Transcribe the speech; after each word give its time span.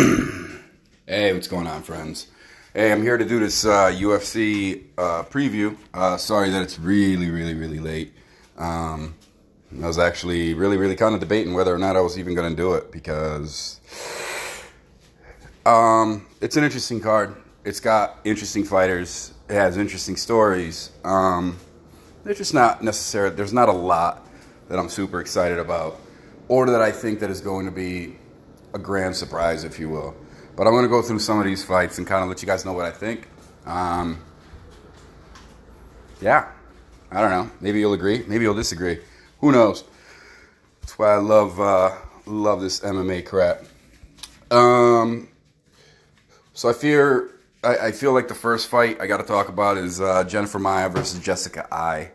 hey, 1.06 1.32
what's 1.34 1.48
going 1.48 1.66
on, 1.66 1.82
friends? 1.82 2.28
Hey, 2.72 2.90
I'm 2.90 3.02
here 3.02 3.18
to 3.18 3.24
do 3.24 3.38
this 3.38 3.66
uh, 3.66 3.90
UFC 3.90 4.84
uh, 4.96 5.24
preview. 5.24 5.76
Uh, 5.92 6.16
sorry 6.16 6.48
that 6.50 6.62
it's 6.62 6.78
really, 6.78 7.30
really, 7.30 7.52
really 7.52 7.80
late. 7.80 8.14
Um, 8.56 9.14
I 9.82 9.86
was 9.86 9.98
actually 9.98 10.54
really, 10.54 10.78
really 10.78 10.96
kind 10.96 11.14
of 11.14 11.20
debating 11.20 11.52
whether 11.52 11.74
or 11.74 11.78
not 11.78 11.96
I 11.96 12.00
was 12.00 12.18
even 12.18 12.34
going 12.34 12.48
to 12.48 12.56
do 12.56 12.74
it 12.74 12.90
because 12.92 13.80
um, 15.66 16.26
it's 16.40 16.56
an 16.56 16.64
interesting 16.64 17.00
card. 17.00 17.36
It's 17.64 17.80
got 17.80 18.20
interesting 18.24 18.64
fighters. 18.64 19.34
It 19.50 19.54
has 19.54 19.76
interesting 19.76 20.16
stories. 20.16 20.92
Um, 21.04 21.58
it's 22.24 22.38
just 22.38 22.54
not 22.54 22.82
necessarily. 22.82 23.36
There's 23.36 23.52
not 23.52 23.68
a 23.68 23.72
lot 23.72 24.26
that 24.68 24.78
I'm 24.78 24.88
super 24.88 25.20
excited 25.20 25.58
about, 25.58 26.00
or 26.48 26.70
that 26.70 26.80
I 26.80 26.90
think 26.90 27.20
that 27.20 27.28
is 27.28 27.42
going 27.42 27.66
to 27.66 27.72
be 27.72 28.16
a 28.74 28.78
grand 28.78 29.16
surprise, 29.16 29.64
if 29.64 29.78
you 29.78 29.88
will. 29.88 30.14
But 30.56 30.66
I'm 30.66 30.72
going 30.72 30.84
to 30.84 30.88
go 30.88 31.02
through 31.02 31.20
some 31.20 31.38
of 31.38 31.44
these 31.44 31.64
fights 31.64 31.98
and 31.98 32.06
kind 32.06 32.22
of 32.22 32.28
let 32.28 32.42
you 32.42 32.46
guys 32.46 32.64
know 32.64 32.72
what 32.72 32.84
I 32.84 32.90
think. 32.90 33.28
Um, 33.66 34.22
yeah, 36.20 36.50
I 37.10 37.20
don't 37.20 37.30
know. 37.30 37.50
Maybe 37.60 37.80
you'll 37.80 37.94
agree. 37.94 38.24
Maybe 38.26 38.44
you'll 38.44 38.54
disagree. 38.54 38.98
Who 39.40 39.52
knows? 39.52 39.84
That's 40.80 40.98
why 40.98 41.14
I 41.14 41.16
love 41.16 41.60
uh, 41.60 41.96
love 42.26 42.60
this 42.60 42.80
MMA 42.80 43.24
crap. 43.24 43.62
Um, 44.50 45.28
so 46.52 46.68
I 46.68 46.72
fear 46.72 47.30
I, 47.62 47.76
I, 47.76 47.92
feel 47.92 48.12
like 48.12 48.26
the 48.26 48.34
first 48.34 48.68
fight 48.68 49.00
I 49.00 49.06
got 49.06 49.18
to 49.18 49.22
talk 49.22 49.48
about 49.48 49.78
is 49.78 50.00
uh, 50.00 50.24
Jennifer 50.24 50.58
Maia 50.58 50.88
versus 50.88 51.20
Jessica 51.20 51.68
Eye. 51.72 52.10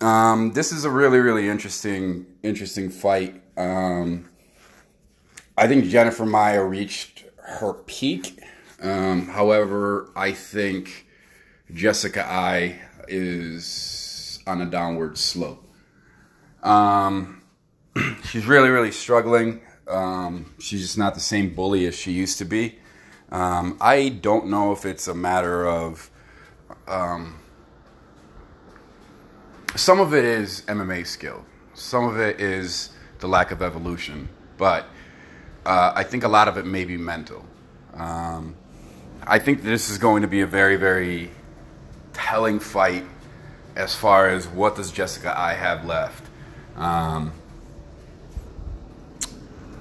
Um, 0.00 0.52
this 0.52 0.72
is 0.72 0.84
a 0.84 0.90
really 0.90 1.18
really 1.18 1.48
interesting 1.48 2.26
interesting 2.42 2.90
fight. 2.90 3.42
Um, 3.56 4.27
I 5.58 5.66
think 5.66 5.86
Jennifer 5.86 6.24
Maia 6.24 6.64
reached 6.64 7.24
her 7.36 7.72
peak. 7.72 8.40
Um, 8.80 9.26
however, 9.26 10.08
I 10.14 10.30
think 10.30 11.06
Jessica 11.74 12.24
Eye 12.24 12.80
is 13.08 14.38
on 14.46 14.60
a 14.60 14.66
downward 14.66 15.18
slope. 15.18 15.68
Um, 16.62 17.42
she's 18.24 18.46
really, 18.46 18.68
really 18.68 18.92
struggling. 18.92 19.60
Um, 19.88 20.54
she's 20.60 20.80
just 20.80 20.96
not 20.96 21.14
the 21.14 21.20
same 21.20 21.56
bully 21.56 21.86
as 21.86 21.96
she 21.96 22.12
used 22.12 22.38
to 22.38 22.44
be. 22.44 22.78
Um, 23.32 23.78
I 23.80 24.10
don't 24.10 24.46
know 24.46 24.70
if 24.70 24.84
it's 24.84 25.08
a 25.08 25.14
matter 25.14 25.66
of. 25.66 26.08
Um, 26.86 27.40
some 29.74 29.98
of 29.98 30.14
it 30.14 30.24
is 30.24 30.62
MMA 30.68 31.04
skill, 31.04 31.44
some 31.74 32.04
of 32.04 32.18
it 32.20 32.40
is 32.40 32.90
the 33.18 33.26
lack 33.26 33.50
of 33.50 33.60
evolution, 33.60 34.28
but 34.56 34.86
uh, 35.68 35.92
I 35.94 36.02
think 36.02 36.24
a 36.24 36.28
lot 36.28 36.48
of 36.48 36.56
it 36.56 36.64
may 36.64 36.86
be 36.86 36.96
mental. 36.96 37.44
Um, 37.92 38.56
I 39.26 39.38
think 39.38 39.62
this 39.62 39.90
is 39.90 39.98
going 39.98 40.22
to 40.22 40.28
be 40.28 40.40
a 40.40 40.46
very, 40.46 40.76
very 40.76 41.30
telling 42.14 42.58
fight 42.58 43.04
as 43.76 43.94
far 43.94 44.30
as 44.30 44.48
what 44.48 44.76
does 44.76 44.90
Jessica 44.90 45.38
Eye 45.38 45.52
have 45.52 45.84
left. 45.84 46.24
Um, 46.74 47.32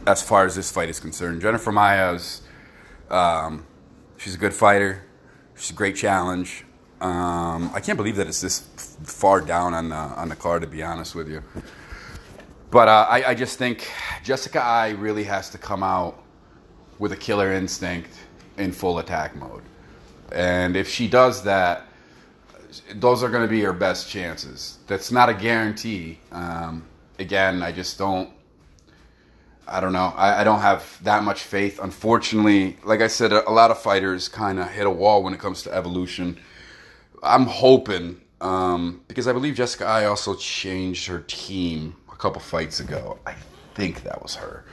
as 0.05 0.21
far 0.21 0.45
as 0.45 0.55
this 0.55 0.69
fight 0.71 0.89
is 0.89 0.99
concerned, 0.99 1.41
Jennifer 1.41 1.71
Maia's 1.71 2.41
um, 3.09 3.66
she's 4.17 4.35
a 4.35 4.38
good 4.38 4.53
fighter. 4.53 5.03
She's 5.55 5.69
a 5.72 5.73
great 5.73 5.95
challenge. 5.95 6.66
Um, 6.99 7.72
I 7.73 7.79
can't 7.79 7.95
believe 7.97 8.17
that 8.17 8.27
it's 8.27 8.41
this 8.41 8.59
far 9.03 9.39
down 9.39 9.73
on 9.73 9.89
the, 9.89 9.95
on 9.95 10.27
the 10.27 10.35
card, 10.35 10.63
to 10.63 10.67
be 10.67 10.83
honest 10.83 11.16
with 11.16 11.29
you. 11.29 11.44
But 12.78 12.89
uh, 12.89 13.08
I, 13.09 13.30
I 13.30 13.33
just 13.33 13.58
think 13.58 13.89
Jessica 14.23 14.64
Eye 14.64 14.89
really 14.89 15.23
has 15.23 15.50
to 15.50 15.58
come 15.58 15.81
out 15.81 16.22
with 17.00 17.11
a 17.11 17.16
killer 17.16 17.52
instinct 17.52 18.11
in 18.59 18.72
full 18.72 19.00
attack 19.00 19.36
mode. 19.36 19.64
And 20.31 20.75
if 20.75 20.88
she 20.88 21.08
does 21.08 21.42
that, 21.42 21.88
those 22.94 23.23
are 23.23 23.30
going 23.30 23.42
to 23.42 23.50
be 23.50 23.61
her 23.61 23.73
best 23.73 24.08
chances. 24.08 24.78
That's 24.86 25.12
not 25.12 25.28
a 25.28 25.34
guarantee. 25.34 26.19
Um, 26.31 26.85
again, 27.18 27.63
I 27.63 27.72
just 27.72 27.97
don't. 27.97 28.29
I 29.68 29.80
don't 29.80 29.91
know. 29.91 30.13
I, 30.16 30.41
I, 30.41 30.44
don't 30.44 30.62
have 30.62 31.03
that 31.03 31.24
much 31.24 31.41
faith. 31.41 31.80
Unfortunately, 31.81 32.78
like 32.84 33.01
I 33.01 33.07
said, 33.07 33.34
a, 33.34 33.50
a 33.50 33.53
lot 33.53 33.72
of 33.72 33.80
fighters 33.80 34.30
kind 34.30 34.59
of 34.59 34.69
hit 34.69 34.85
a 34.85 34.91
wall 34.91 35.24
when 35.24 35.34
it 35.34 35.40
comes 35.40 35.63
to 35.63 35.74
evolution. 35.74 36.38
I'm 37.24 37.47
hoping 37.47 38.22
um, 38.40 39.01
because 39.07 39.28
I 39.28 39.34
believe 39.34 39.56
Jessica 39.56 39.88
Eye 39.88 40.06
also 40.06 40.35
changed 40.35 41.07
her 41.07 41.24
team 41.25 41.96
couple 42.17 42.41
fights 42.41 42.79
ago. 42.79 43.19
I 43.25 43.35
think 43.75 44.03
that 44.03 44.22
was 44.22 44.35
her. 44.35 44.63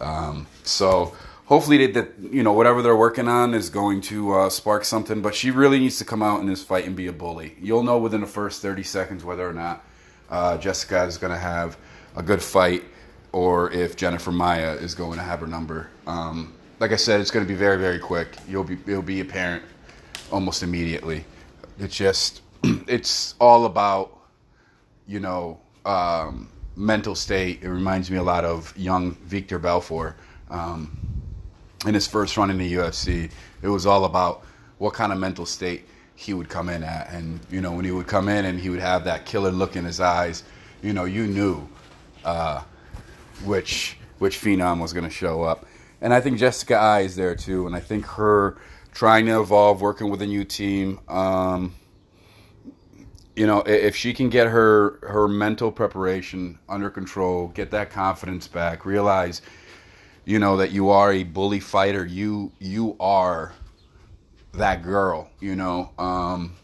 Um, 0.00 0.46
so 0.62 1.14
hopefully 1.46 1.86
that 1.86 2.12
you 2.18 2.42
know 2.42 2.52
whatever 2.52 2.82
they're 2.82 2.96
working 2.96 3.26
on 3.28 3.54
is 3.54 3.70
going 3.70 4.00
to 4.02 4.32
uh, 4.32 4.50
spark 4.50 4.84
something. 4.84 5.20
But 5.22 5.34
she 5.34 5.50
really 5.50 5.78
needs 5.78 5.98
to 5.98 6.04
come 6.04 6.22
out 6.22 6.40
in 6.40 6.46
this 6.46 6.62
fight 6.62 6.86
and 6.86 6.94
be 6.96 7.06
a 7.06 7.12
bully. 7.12 7.56
You'll 7.60 7.82
know 7.82 7.98
within 7.98 8.20
the 8.20 8.26
first 8.26 8.62
30 8.62 8.82
seconds 8.82 9.24
whether 9.24 9.48
or 9.48 9.52
not 9.52 9.84
uh, 10.30 10.58
Jessica 10.58 11.04
is 11.04 11.18
going 11.18 11.32
to 11.32 11.38
have 11.38 11.76
a 12.16 12.22
good 12.22 12.42
fight 12.42 12.84
or 13.32 13.70
if 13.72 13.96
Jennifer 13.96 14.32
Maia 14.32 14.74
is 14.74 14.94
going 14.94 15.18
to 15.18 15.24
have 15.24 15.40
her 15.40 15.46
number. 15.46 15.90
Um, 16.06 16.54
like 16.80 16.92
I 16.92 16.96
said, 16.96 17.20
it's 17.20 17.30
going 17.30 17.44
to 17.44 17.48
be 17.48 17.58
very 17.58 17.78
very 17.78 17.98
quick. 17.98 18.36
You'll 18.48 18.64
be 18.64 18.78
it'll 18.86 19.02
be 19.02 19.20
apparent 19.20 19.62
almost 20.30 20.62
immediately. 20.62 21.24
It's 21.78 21.96
just 21.96 22.42
it's 22.62 23.34
all 23.40 23.66
about 23.66 24.18
you 25.06 25.20
know. 25.20 25.60
Um, 25.84 26.50
mental 26.78 27.14
state. 27.14 27.62
It 27.62 27.68
reminds 27.68 28.10
me 28.10 28.16
a 28.16 28.22
lot 28.22 28.44
of 28.44 28.72
young 28.76 29.16
Victor 29.26 29.58
Belfort 29.58 30.16
um, 30.48 30.96
in 31.86 31.92
his 31.92 32.06
first 32.06 32.36
run 32.36 32.50
in 32.50 32.58
the 32.58 32.72
UFC. 32.74 33.30
It 33.62 33.68
was 33.68 33.84
all 33.84 34.04
about 34.04 34.44
what 34.78 34.94
kind 34.94 35.12
of 35.12 35.18
mental 35.18 35.44
state 35.44 35.84
he 36.14 36.34
would 36.34 36.48
come 36.48 36.68
in 36.68 36.82
at, 36.82 37.10
and 37.12 37.40
you 37.50 37.60
know 37.60 37.72
when 37.72 37.84
he 37.84 37.90
would 37.90 38.06
come 38.06 38.28
in 38.28 38.44
and 38.44 38.58
he 38.58 38.70
would 38.70 38.80
have 38.80 39.04
that 39.04 39.26
killer 39.26 39.50
look 39.50 39.76
in 39.76 39.84
his 39.84 40.00
eyes, 40.00 40.44
you 40.82 40.92
know 40.92 41.04
you 41.04 41.26
knew 41.26 41.68
uh, 42.24 42.62
which 43.44 43.96
which 44.18 44.40
phenom 44.40 44.80
was 44.80 44.92
going 44.92 45.04
to 45.04 45.10
show 45.10 45.42
up. 45.42 45.66
And 46.00 46.14
I 46.14 46.20
think 46.20 46.38
Jessica 46.38 46.76
Eye 46.76 47.00
is 47.00 47.16
there 47.16 47.34
too, 47.34 47.66
and 47.66 47.74
I 47.74 47.80
think 47.80 48.06
her 48.06 48.56
trying 48.92 49.26
to 49.26 49.40
evolve, 49.40 49.80
working 49.80 50.10
with 50.10 50.22
a 50.22 50.26
new 50.26 50.44
team. 50.44 51.00
Um, 51.08 51.74
you 53.38 53.46
know, 53.46 53.60
if 53.60 53.94
she 53.94 54.12
can 54.12 54.30
get 54.30 54.48
her 54.48 54.98
her 55.02 55.28
mental 55.28 55.70
preparation 55.70 56.58
under 56.68 56.90
control, 56.90 57.48
get 57.48 57.70
that 57.70 57.88
confidence 57.88 58.48
back, 58.48 58.84
realize, 58.84 59.42
you 60.24 60.40
know, 60.40 60.56
that 60.56 60.72
you 60.72 60.88
are 60.88 61.12
a 61.12 61.22
bully 61.22 61.60
fighter. 61.60 62.04
You 62.04 62.50
you 62.58 62.96
are 62.98 63.52
that 64.54 64.82
girl. 64.82 65.30
You 65.38 65.54
know, 65.54 65.92
um, 65.98 66.56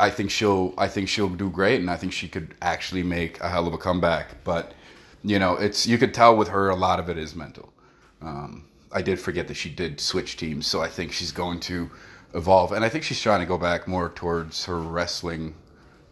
I 0.00 0.10
think 0.10 0.32
she'll 0.32 0.74
I 0.76 0.88
think 0.88 1.08
she'll 1.08 1.28
do 1.28 1.50
great, 1.50 1.78
and 1.78 1.88
I 1.88 1.96
think 1.96 2.12
she 2.12 2.26
could 2.26 2.56
actually 2.60 3.04
make 3.04 3.40
a 3.40 3.48
hell 3.48 3.68
of 3.68 3.74
a 3.74 3.78
comeback. 3.78 4.42
But 4.42 4.74
you 5.22 5.38
know, 5.38 5.54
it's 5.54 5.86
you 5.86 5.98
could 5.98 6.14
tell 6.14 6.36
with 6.36 6.48
her 6.48 6.68
a 6.68 6.74
lot 6.74 6.98
of 6.98 7.08
it 7.08 7.16
is 7.16 7.36
mental. 7.36 7.72
Um, 8.20 8.66
I 8.90 9.02
did 9.02 9.20
forget 9.20 9.46
that 9.46 9.54
she 9.54 9.70
did 9.70 10.00
switch 10.00 10.36
teams, 10.36 10.66
so 10.66 10.80
I 10.82 10.88
think 10.88 11.12
she's 11.12 11.30
going 11.30 11.60
to 11.60 11.92
evolve. 12.36 12.72
And 12.72 12.84
I 12.84 12.88
think 12.88 13.02
she's 13.02 13.20
trying 13.20 13.40
to 13.40 13.46
go 13.46 13.58
back 13.58 13.88
more 13.88 14.10
towards 14.10 14.66
her 14.66 14.78
wrestling 14.78 15.54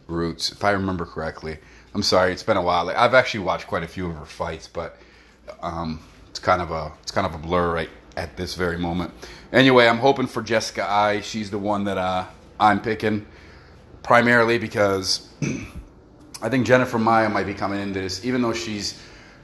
roots, 0.07 0.51
if 0.51 0.65
I 0.65 0.71
remember 0.71 1.05
correctly. 1.05 1.59
I'm 1.95 2.03
sorry, 2.03 2.33
it's 2.33 2.43
been 2.43 2.57
a 2.57 2.63
while. 2.63 2.91
I've 2.91 3.15
actually 3.15 3.45
watched 3.45 3.67
quite 3.67 3.85
a 3.85 3.89
few 3.89 4.07
of 4.09 4.17
her 4.17 4.25
fights, 4.25 4.67
but 4.67 4.99
um, 5.63 6.01
it's 6.31 6.39
kind 6.41 6.61
of 6.61 6.71
a 6.71 6.93
it's 7.03 7.13
kind 7.13 7.27
of 7.27 7.35
a 7.35 7.39
blur 7.39 7.73
right 7.73 7.91
at 8.17 8.37
this 8.37 8.55
very 8.55 8.79
moment. 8.79 9.13
Anyway, 9.53 9.87
I'm 9.87 9.99
hoping 9.99 10.27
for 10.27 10.43
Jessica 10.43 10.91
Eye. 10.91 11.21
She's 11.21 11.51
the 11.51 11.59
one 11.59 11.85
that 11.85 11.99
uh, 11.99 12.25
I'm 12.59 12.81
picking 12.81 13.27
primarily 14.03 14.59
because 14.59 15.29
I 16.43 16.49
think 16.49 16.67
Jennifer 16.67 16.99
Maia 16.99 17.29
might 17.29 17.47
be 17.47 17.55
coming 17.55 17.81
into 17.81 18.01
this, 18.01 18.25
even 18.25 18.43
though 18.43 18.53
she's, 18.53 19.01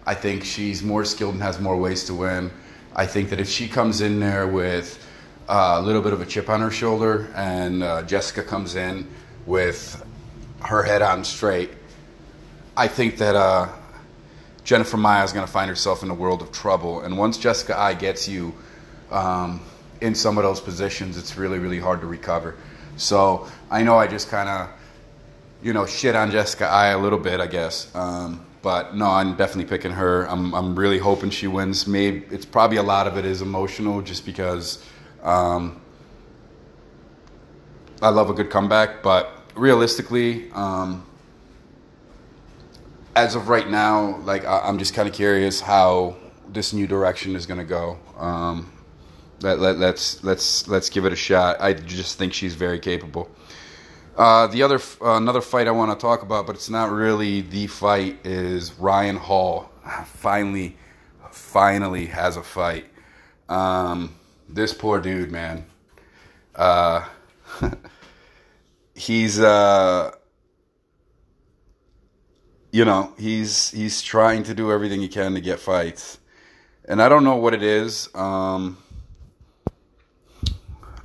I 0.06 0.14
think 0.14 0.44
she's 0.44 0.82
more 0.82 1.04
skilled 1.04 1.34
and 1.34 1.42
has 1.42 1.60
more 1.60 1.76
ways 1.76 2.04
to 2.04 2.14
win. 2.14 2.50
I 2.94 3.06
think 3.06 3.30
that 3.30 3.40
if 3.40 3.48
she 3.48 3.68
comes 3.68 4.00
in 4.00 4.20
there 4.20 4.46
with 4.46 5.06
a 5.50 5.82
little 5.82 6.00
bit 6.00 6.12
of 6.12 6.20
a 6.20 6.26
chip 6.26 6.48
on 6.48 6.60
her 6.60 6.70
shoulder, 6.70 7.28
and 7.34 7.82
uh, 7.82 8.02
Jessica 8.04 8.42
comes 8.42 8.76
in 8.76 9.08
with 9.46 10.00
her 10.60 10.84
head 10.84 11.02
on 11.02 11.24
straight. 11.24 11.70
I 12.76 12.86
think 12.86 13.18
that 13.18 13.34
uh, 13.34 13.68
Jennifer 14.62 14.96
Maia 14.96 15.24
is 15.24 15.32
going 15.32 15.44
to 15.44 15.50
find 15.50 15.68
herself 15.68 16.04
in 16.04 16.10
a 16.10 16.14
world 16.14 16.40
of 16.40 16.52
trouble. 16.52 17.00
And 17.00 17.18
once 17.18 17.36
Jessica 17.36 17.76
Eye 17.76 17.94
gets 17.94 18.28
you 18.28 18.54
um, 19.10 19.60
in 20.00 20.14
some 20.14 20.38
of 20.38 20.44
those 20.44 20.60
positions, 20.60 21.18
it's 21.18 21.36
really, 21.36 21.58
really 21.58 21.80
hard 21.80 22.00
to 22.02 22.06
recover. 22.06 22.56
So 22.96 23.48
I 23.72 23.82
know 23.82 23.98
I 23.98 24.06
just 24.06 24.28
kind 24.28 24.48
of, 24.48 24.68
you 25.64 25.72
know, 25.72 25.84
shit 25.84 26.14
on 26.14 26.30
Jessica 26.30 26.66
Eye 26.66 26.88
a 26.88 26.98
little 26.98 27.18
bit, 27.18 27.40
I 27.40 27.48
guess. 27.48 27.92
Um, 27.94 28.46
but 28.62 28.94
no, 28.94 29.06
I'm 29.06 29.34
definitely 29.36 29.68
picking 29.68 29.92
her. 29.92 30.26
I'm, 30.30 30.54
I'm 30.54 30.78
really 30.78 30.98
hoping 30.98 31.30
she 31.30 31.48
wins. 31.48 31.88
Maybe 31.88 32.24
it's 32.30 32.46
probably 32.46 32.76
a 32.76 32.84
lot 32.84 33.08
of 33.08 33.16
it 33.16 33.24
is 33.24 33.42
emotional, 33.42 34.00
just 34.00 34.24
because 34.24 34.84
um, 35.22 35.80
I 38.02 38.08
love 38.08 38.30
a 38.30 38.34
good 38.34 38.50
comeback, 38.50 39.02
but 39.02 39.30
realistically, 39.54 40.50
um, 40.52 41.06
as 43.14 43.34
of 43.34 43.48
right 43.48 43.68
now, 43.68 44.18
like 44.18 44.44
I, 44.44 44.68
am 44.68 44.78
just 44.78 44.94
kind 44.94 45.08
of 45.08 45.14
curious 45.14 45.60
how 45.60 46.16
this 46.48 46.72
new 46.72 46.86
direction 46.86 47.36
is 47.36 47.46
going 47.46 47.58
to 47.58 47.66
go. 47.66 47.98
Um, 48.16 48.72
let, 49.42 49.58
let, 49.58 49.78
let's 49.78 50.22
let's 50.22 50.68
let's 50.68 50.90
give 50.90 51.04
it 51.04 51.12
a 51.12 51.16
shot. 51.16 51.60
I 51.60 51.72
just 51.72 52.18
think 52.18 52.32
she's 52.32 52.54
very 52.54 52.78
capable. 52.78 53.30
Uh, 54.16 54.46
the 54.46 54.62
other 54.62 54.80
another 55.00 55.40
fight 55.40 55.66
I 55.66 55.70
want 55.70 55.98
to 55.98 56.00
talk 56.00 56.22
about, 56.22 56.46
but 56.46 56.54
it's 56.56 56.70
not 56.70 56.90
really 56.90 57.40
the 57.40 57.66
fight, 57.66 58.18
is 58.24 58.72
Ryan 58.74 59.16
Hall. 59.16 59.70
Finally, 60.06 60.76
finally 61.30 62.06
has 62.06 62.36
a 62.36 62.42
fight. 62.42 62.86
Um, 63.48 64.14
this 64.54 64.74
poor 64.74 65.00
dude, 65.00 65.30
man. 65.30 65.64
Uh, 66.54 67.06
he's 68.94 69.40
uh, 69.40 70.12
you 72.72 72.84
know 72.84 73.12
he's 73.18 73.70
he's 73.70 74.02
trying 74.02 74.42
to 74.44 74.54
do 74.54 74.72
everything 74.72 75.00
he 75.00 75.08
can 75.08 75.34
to 75.34 75.40
get 75.40 75.60
fights, 75.60 76.18
and 76.86 77.00
I 77.00 77.08
don't 77.08 77.24
know 77.24 77.36
what 77.36 77.54
it 77.54 77.62
is. 77.62 78.08
Um, 78.14 78.78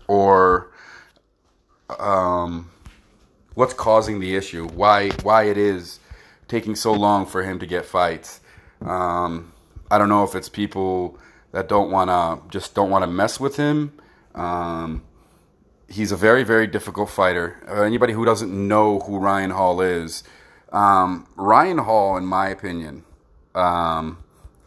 or 0.07 0.71
um, 1.99 2.69
what's 3.53 3.73
causing 3.73 4.19
the 4.19 4.35
issue, 4.35 4.67
why 4.69 5.09
why 5.23 5.43
it 5.43 5.57
is 5.57 5.99
taking 6.47 6.75
so 6.75 6.93
long 6.93 7.25
for 7.25 7.43
him 7.43 7.59
to 7.59 7.65
get 7.65 7.85
fights. 7.85 8.39
Um, 8.81 9.51
I 9.89 9.97
don't 9.97 10.09
know 10.09 10.23
if 10.23 10.35
it's 10.35 10.49
people 10.49 11.17
that 11.55 11.69
don't 11.69 11.89
want 11.89 12.09
to 12.09 12.51
just 12.51 12.75
don't 12.75 12.89
want 12.89 13.03
to 13.03 13.07
mess 13.07 13.39
with 13.39 13.55
him. 13.55 13.93
Um, 14.35 15.03
he's 15.87 16.11
a 16.11 16.17
very 16.17 16.43
very 16.43 16.67
difficult 16.67 17.09
fighter. 17.09 17.63
Uh, 17.65 17.81
anybody 17.83 18.11
who 18.11 18.25
doesn't 18.25 18.51
know 18.51 18.99
who 18.99 19.17
Ryan 19.17 19.51
Hall 19.51 19.79
is, 19.79 20.23
um, 20.73 21.25
Ryan 21.37 21.77
Hall, 21.77 22.17
in 22.17 22.25
my 22.25 22.49
opinion, 22.49 23.05
um, 23.55 24.17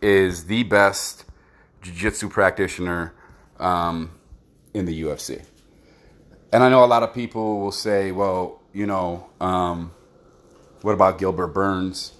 is 0.01 0.47
the 0.47 0.63
best 0.63 1.27
jiu-jitsu 1.83 2.31
practitioner 2.31 3.13
um, 3.61 4.11
in 4.73 4.87
the 4.87 5.03
UFC. 5.03 5.45
And 6.55 6.63
I 6.63 6.71
know 6.71 6.83
a 6.83 6.87
lot 6.87 7.03
of 7.03 7.13
people 7.13 7.61
will 7.61 7.73
say, 7.73 8.13
well, 8.13 8.63
you 8.73 8.87
know, 8.87 9.29
um, 9.43 9.93
what 10.81 10.93
about 10.93 11.19
Gilbert 11.19 11.49
Burns? 11.49 12.13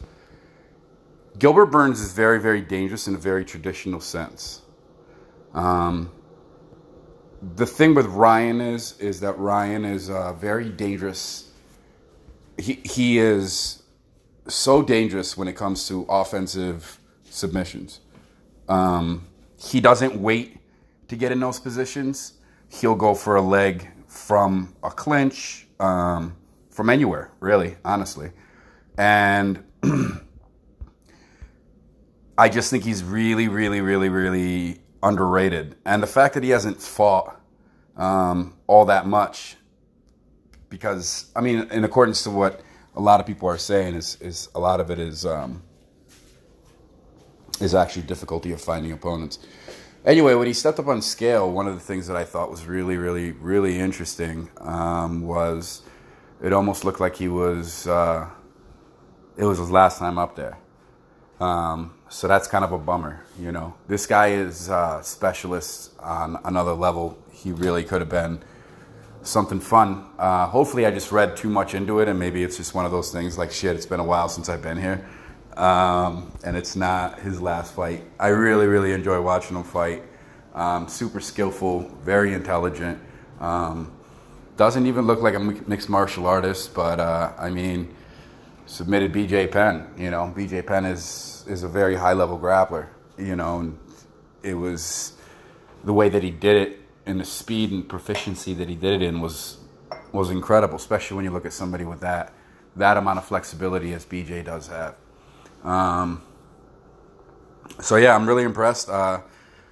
Gilbert 1.39 1.67
Burns 1.67 2.01
is 2.01 2.13
very, 2.13 2.41
very 2.41 2.61
dangerous 2.61 3.07
in 3.07 3.15
a 3.15 3.19
very 3.19 3.45
traditional 3.45 4.01
sense. 4.01 4.63
Um, 5.55 6.11
the 7.57 7.67
thing 7.67 7.95
with 7.95 8.07
Ryan 8.07 8.61
is, 8.61 8.99
is 8.99 9.21
that 9.21 9.39
Ryan 9.39 9.85
is 9.85 10.11
uh, 10.11 10.33
very 10.33 10.69
dangerous. 10.69 11.51
He, 12.59 12.81
he 12.85 13.19
is 13.19 13.83
so 14.49 14.83
dangerous 14.83 15.37
when 15.37 15.47
it 15.47 15.55
comes 15.55 15.87
to 15.89 16.05
offensive 16.09 16.99
submissions. 17.31 18.01
Um, 18.69 19.27
he 19.57 19.81
doesn't 19.81 20.17
wait 20.17 20.59
to 21.09 21.17
get 21.17 21.31
in 21.31 21.41
those 21.41 21.61
positions 21.61 22.35
he'll 22.69 22.95
go 22.95 23.15
for 23.15 23.37
a 23.37 23.43
leg 23.43 23.89
from 24.07 24.75
a 24.83 24.91
clinch, 24.91 25.67
um, 25.81 26.37
from 26.71 26.91
anywhere, 26.91 27.31
really, 27.41 27.77
honestly. 27.85 28.31
And 28.97 29.65
I 32.39 32.49
just 32.49 32.71
think 32.71 32.85
he's 32.85 33.03
really, 33.03 33.49
really, 33.49 33.81
really, 33.81 34.09
really 34.09 34.81
underrated. 35.03 35.77
And 35.85 36.03
the 36.03 36.07
fact 36.07 36.35
that 36.35 36.45
he 36.45 36.51
hasn't 36.51 36.81
fought 36.81 37.41
um, 37.97 38.57
all 38.69 38.85
that 38.87 39.07
much, 39.07 39.57
because, 40.71 41.33
I 41.35 41.41
mean, 41.41 41.69
in 41.73 41.83
accordance 41.83 42.23
to 42.23 42.31
what 42.31 42.61
a 42.95 43.01
lot 43.01 43.19
of 43.19 43.27
people 43.27 43.49
are 43.49 43.59
saying, 43.59 43.95
is, 43.95 44.17
is 44.21 44.49
a 44.55 44.61
lot 44.61 44.81
of 44.81 44.91
it 44.91 44.99
is. 44.99 45.27
Um, 45.27 45.63
is 47.61 47.75
actually 47.75 48.03
difficulty 48.03 48.53
of 48.53 48.61
finding 48.61 48.93
opponents. 48.93 49.41
Anyway, 50.05 50.33
when 50.35 50.47
he 50.47 50.53
stepped 50.53 50.79
up 50.79 50.87
on 50.87 51.03
scale, 51.03 51.51
one 51.51 51.67
of 51.67 51.75
the 51.75 51.81
things 51.81 52.07
that 52.07 52.17
I 52.17 52.25
thought 52.25 52.51
was 52.53 52.65
really, 52.67 52.97
really, 52.97 53.33
really 53.33 53.79
interesting 53.79 54.49
um, 54.61 55.23
was 55.23 55.83
it 56.41 56.53
almost 56.53 56.85
looked 56.85 57.01
like 57.01 57.17
he 57.17 57.27
was, 57.27 57.87
uh, 57.89 58.29
it 59.37 59.45
was 59.45 59.59
his 59.59 59.71
last 59.71 59.99
time 59.99 60.19
up 60.19 60.37
there. 60.37 60.57
Um, 61.41 61.95
so 62.09 62.27
that's 62.27 62.49
kind 62.49 62.65
of 62.65 62.73
a 62.73 62.79
bummer, 62.79 63.25
you 63.39 63.53
know. 63.53 63.75
This 63.87 64.07
guy 64.07 64.29
is 64.29 64.69
a 64.69 65.01
specialist 65.03 65.93
on 66.01 66.39
another 66.45 66.73
level. 66.73 67.19
He 67.33 67.53
really 67.53 67.85
could 67.85 68.01
have 68.01 68.11
been 68.11 68.41
something 69.23 69.61
fun. 69.61 70.07
Uh, 70.19 70.47
hopefully, 70.47 70.87
I 70.87 70.91
just 70.91 71.13
read 71.13 71.37
too 71.37 71.51
much 71.51 71.75
into 71.75 72.01
it, 72.01 72.09
and 72.09 72.19
maybe 72.19 72.43
it's 72.43 72.57
just 72.57 72.75
one 72.75 72.85
of 72.85 72.93
those 72.93 73.13
things 73.13 73.39
like 73.39 73.53
shit. 73.53 73.77
It's 73.77 73.87
been 73.87 74.01
a 74.01 74.05
while 74.05 74.29
since 74.29 74.49
I've 74.49 74.63
been 74.63 74.79
here 74.79 75.07
um, 75.59 76.31
and 76.45 76.57
it's 76.57 76.77
not 76.77 77.19
his 77.19 77.43
last 77.43 77.75
fight. 77.75 78.05
I 78.19 78.29
really, 78.29 78.67
really 78.67 78.93
enjoy 78.93 79.21
watching 79.21 79.57
him 79.57 79.65
fight. 79.65 80.05
Um, 80.55 80.89
super 80.89 81.21
skillful, 81.21 81.81
very 82.05 82.33
intelligent. 82.33 82.99
Um, 83.41 83.93
doesn't 84.57 84.87
even 84.87 85.07
look 85.07 85.21
like 85.21 85.35
a 85.35 85.41
mixed 85.41 85.89
martial 85.89 86.27
artist, 86.27 86.75
but 86.75 87.01
uh, 87.01 87.33
I 87.39 87.51
mean, 87.51 87.95
submitted 88.69 89.13
BJ 89.13 89.51
Penn. 89.51 89.89
You 89.97 90.11
know, 90.11 90.33
BJ 90.37 90.65
Penn 90.65 90.85
is 90.85 91.45
is 91.49 91.63
a 91.65 91.69
very 91.69 91.97
high 91.97 92.13
level 92.13 92.39
grappler. 92.39 92.87
You 93.17 93.35
know, 93.35 93.59
and 93.59 93.79
it 94.43 94.55
was 94.55 95.15
the 95.83 95.93
way 95.93 96.09
that 96.09 96.23
he 96.23 96.31
did 96.31 96.69
it 96.69 96.81
and 97.07 97.19
the 97.19 97.25
speed 97.25 97.73
and 97.73 97.89
proficiency 97.89 98.55
that 98.55 98.69
he 98.69 98.77
did 98.77 99.03
it 99.03 99.03
in 99.03 99.21
was 99.21 99.59
was 100.13 100.31
incredible, 100.31 100.77
especially 100.77 101.17
when 101.17 101.25
you 101.25 101.31
look 101.31 101.47
at 101.47 101.53
somebody 101.53 101.85
with 101.85 102.01
that 102.01 102.33
that 102.77 102.97
amount 102.97 103.19
of 103.19 103.25
flexibility 103.25 103.93
as 103.93 104.05
BJ 104.05 104.45
does 104.45 104.69
have. 104.69 104.95
Um, 105.65 106.23
so 107.81 107.97
yeah, 107.97 108.15
I'm 108.15 108.29
really 108.29 108.45
impressed. 108.45 108.89
Uh, 108.89 109.21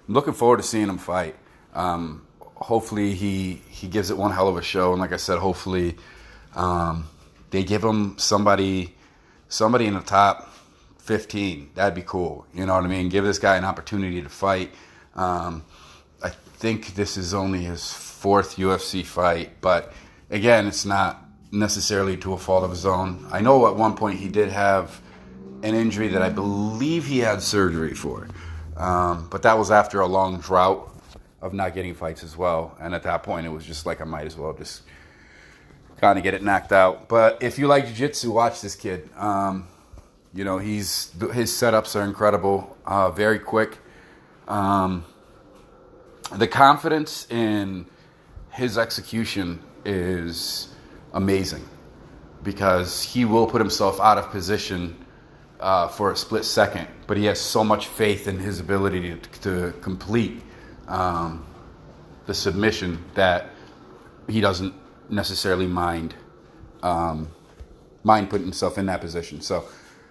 I'm 0.08 0.14
looking 0.14 0.34
forward 0.34 0.56
to 0.56 0.62
seeing 0.62 0.88
him 0.88 0.98
fight. 0.98 1.36
Um, 1.74 2.26
hopefully 2.40 3.14
he 3.14 3.62
he 3.68 3.86
gives 3.86 4.10
it 4.10 4.16
one 4.16 4.32
hell 4.32 4.48
of 4.48 4.56
a 4.56 4.62
show, 4.62 4.92
and 4.92 5.00
like 5.00 5.12
I 5.12 5.16
said, 5.18 5.38
hopefully 5.38 5.96
um, 6.54 7.06
they 7.50 7.62
give 7.64 7.82
him 7.82 8.18
somebody 8.18 8.94
somebody 9.48 9.86
in 9.86 9.94
the 9.94 10.00
top 10.00 10.52
15. 10.98 11.70
That'd 11.74 11.94
be 11.94 12.02
cool. 12.02 12.46
You 12.52 12.66
know 12.66 12.74
what 12.74 12.84
I 12.84 12.88
mean? 12.88 13.08
Give 13.08 13.24
this 13.24 13.38
guy 13.38 13.56
an 13.56 13.64
opportunity 13.64 14.20
to 14.20 14.28
fight. 14.28 14.72
Um, 15.14 15.64
I 16.22 16.30
think 16.30 16.94
this 16.94 17.16
is 17.16 17.32
only 17.32 17.60
his 17.60 17.92
fourth 17.92 18.56
UFC 18.56 19.04
fight, 19.04 19.60
but 19.60 19.92
again, 20.30 20.66
it's 20.66 20.84
not 20.84 21.22
necessarily 21.52 22.16
to 22.18 22.32
a 22.32 22.38
fault 22.38 22.64
of 22.64 22.70
his 22.70 22.84
own. 22.84 23.26
I 23.30 23.40
know 23.40 23.66
at 23.68 23.76
one 23.76 23.94
point 23.94 24.18
he 24.18 24.28
did 24.28 24.48
have 24.50 25.00
an 25.62 25.74
injury 25.74 26.08
that 26.08 26.22
I 26.22 26.28
believe 26.28 27.06
he 27.06 27.18
had 27.18 27.40
surgery 27.40 27.94
for. 27.94 28.28
Um, 28.76 29.28
but 29.30 29.42
that 29.42 29.56
was 29.56 29.70
after 29.70 30.00
a 30.00 30.06
long 30.06 30.38
drought 30.40 30.92
of 31.40 31.54
not 31.54 31.74
getting 31.74 31.94
fights 31.94 32.22
as 32.24 32.36
well. 32.36 32.76
And 32.80 32.94
at 32.94 33.02
that 33.04 33.22
point, 33.22 33.46
it 33.46 33.50
was 33.50 33.64
just 33.64 33.86
like 33.86 34.00
I 34.00 34.04
might 34.04 34.26
as 34.26 34.36
well 34.36 34.52
just 34.52 34.82
kind 36.00 36.18
of 36.18 36.24
get 36.24 36.34
it 36.34 36.42
knocked 36.42 36.72
out. 36.72 37.08
But 37.08 37.42
if 37.42 37.58
you 37.58 37.66
like 37.66 37.86
jiu-jitsu, 37.86 38.30
watch 38.30 38.60
this 38.60 38.76
kid. 38.76 39.08
Um, 39.16 39.66
you 40.34 40.44
know, 40.44 40.58
he's 40.58 41.12
his 41.32 41.50
setups 41.50 41.96
are 41.98 42.04
incredible, 42.04 42.76
uh, 42.84 43.10
very 43.10 43.38
quick. 43.38 43.78
Um, 44.46 45.04
the 46.32 46.46
confidence 46.46 47.26
in 47.30 47.86
his 48.50 48.76
execution 48.76 49.62
is 49.84 50.68
amazing 51.12 51.66
because 52.42 53.02
he 53.02 53.24
will 53.24 53.46
put 53.46 53.60
himself 53.60 54.00
out 54.00 54.18
of 54.18 54.30
position 54.30 55.04
uh, 55.60 55.88
for 55.88 56.12
a 56.12 56.16
split 56.16 56.44
second, 56.44 56.86
but 57.06 57.16
he 57.16 57.24
has 57.24 57.40
so 57.40 57.64
much 57.64 57.86
faith 57.88 58.28
in 58.28 58.38
his 58.38 58.60
ability 58.60 59.16
to, 59.16 59.40
to 59.40 59.78
complete 59.80 60.42
um, 60.86 61.44
the 62.26 62.34
submission 62.34 63.02
that 63.14 63.50
he 64.28 64.40
doesn't 64.40 64.74
necessarily 65.08 65.66
mind 65.66 66.14
um, 66.82 67.28
mind 68.02 68.30
putting 68.30 68.46
himself 68.46 68.78
in 68.78 68.86
that 68.86 69.00
position. 69.00 69.40
So 69.40 69.64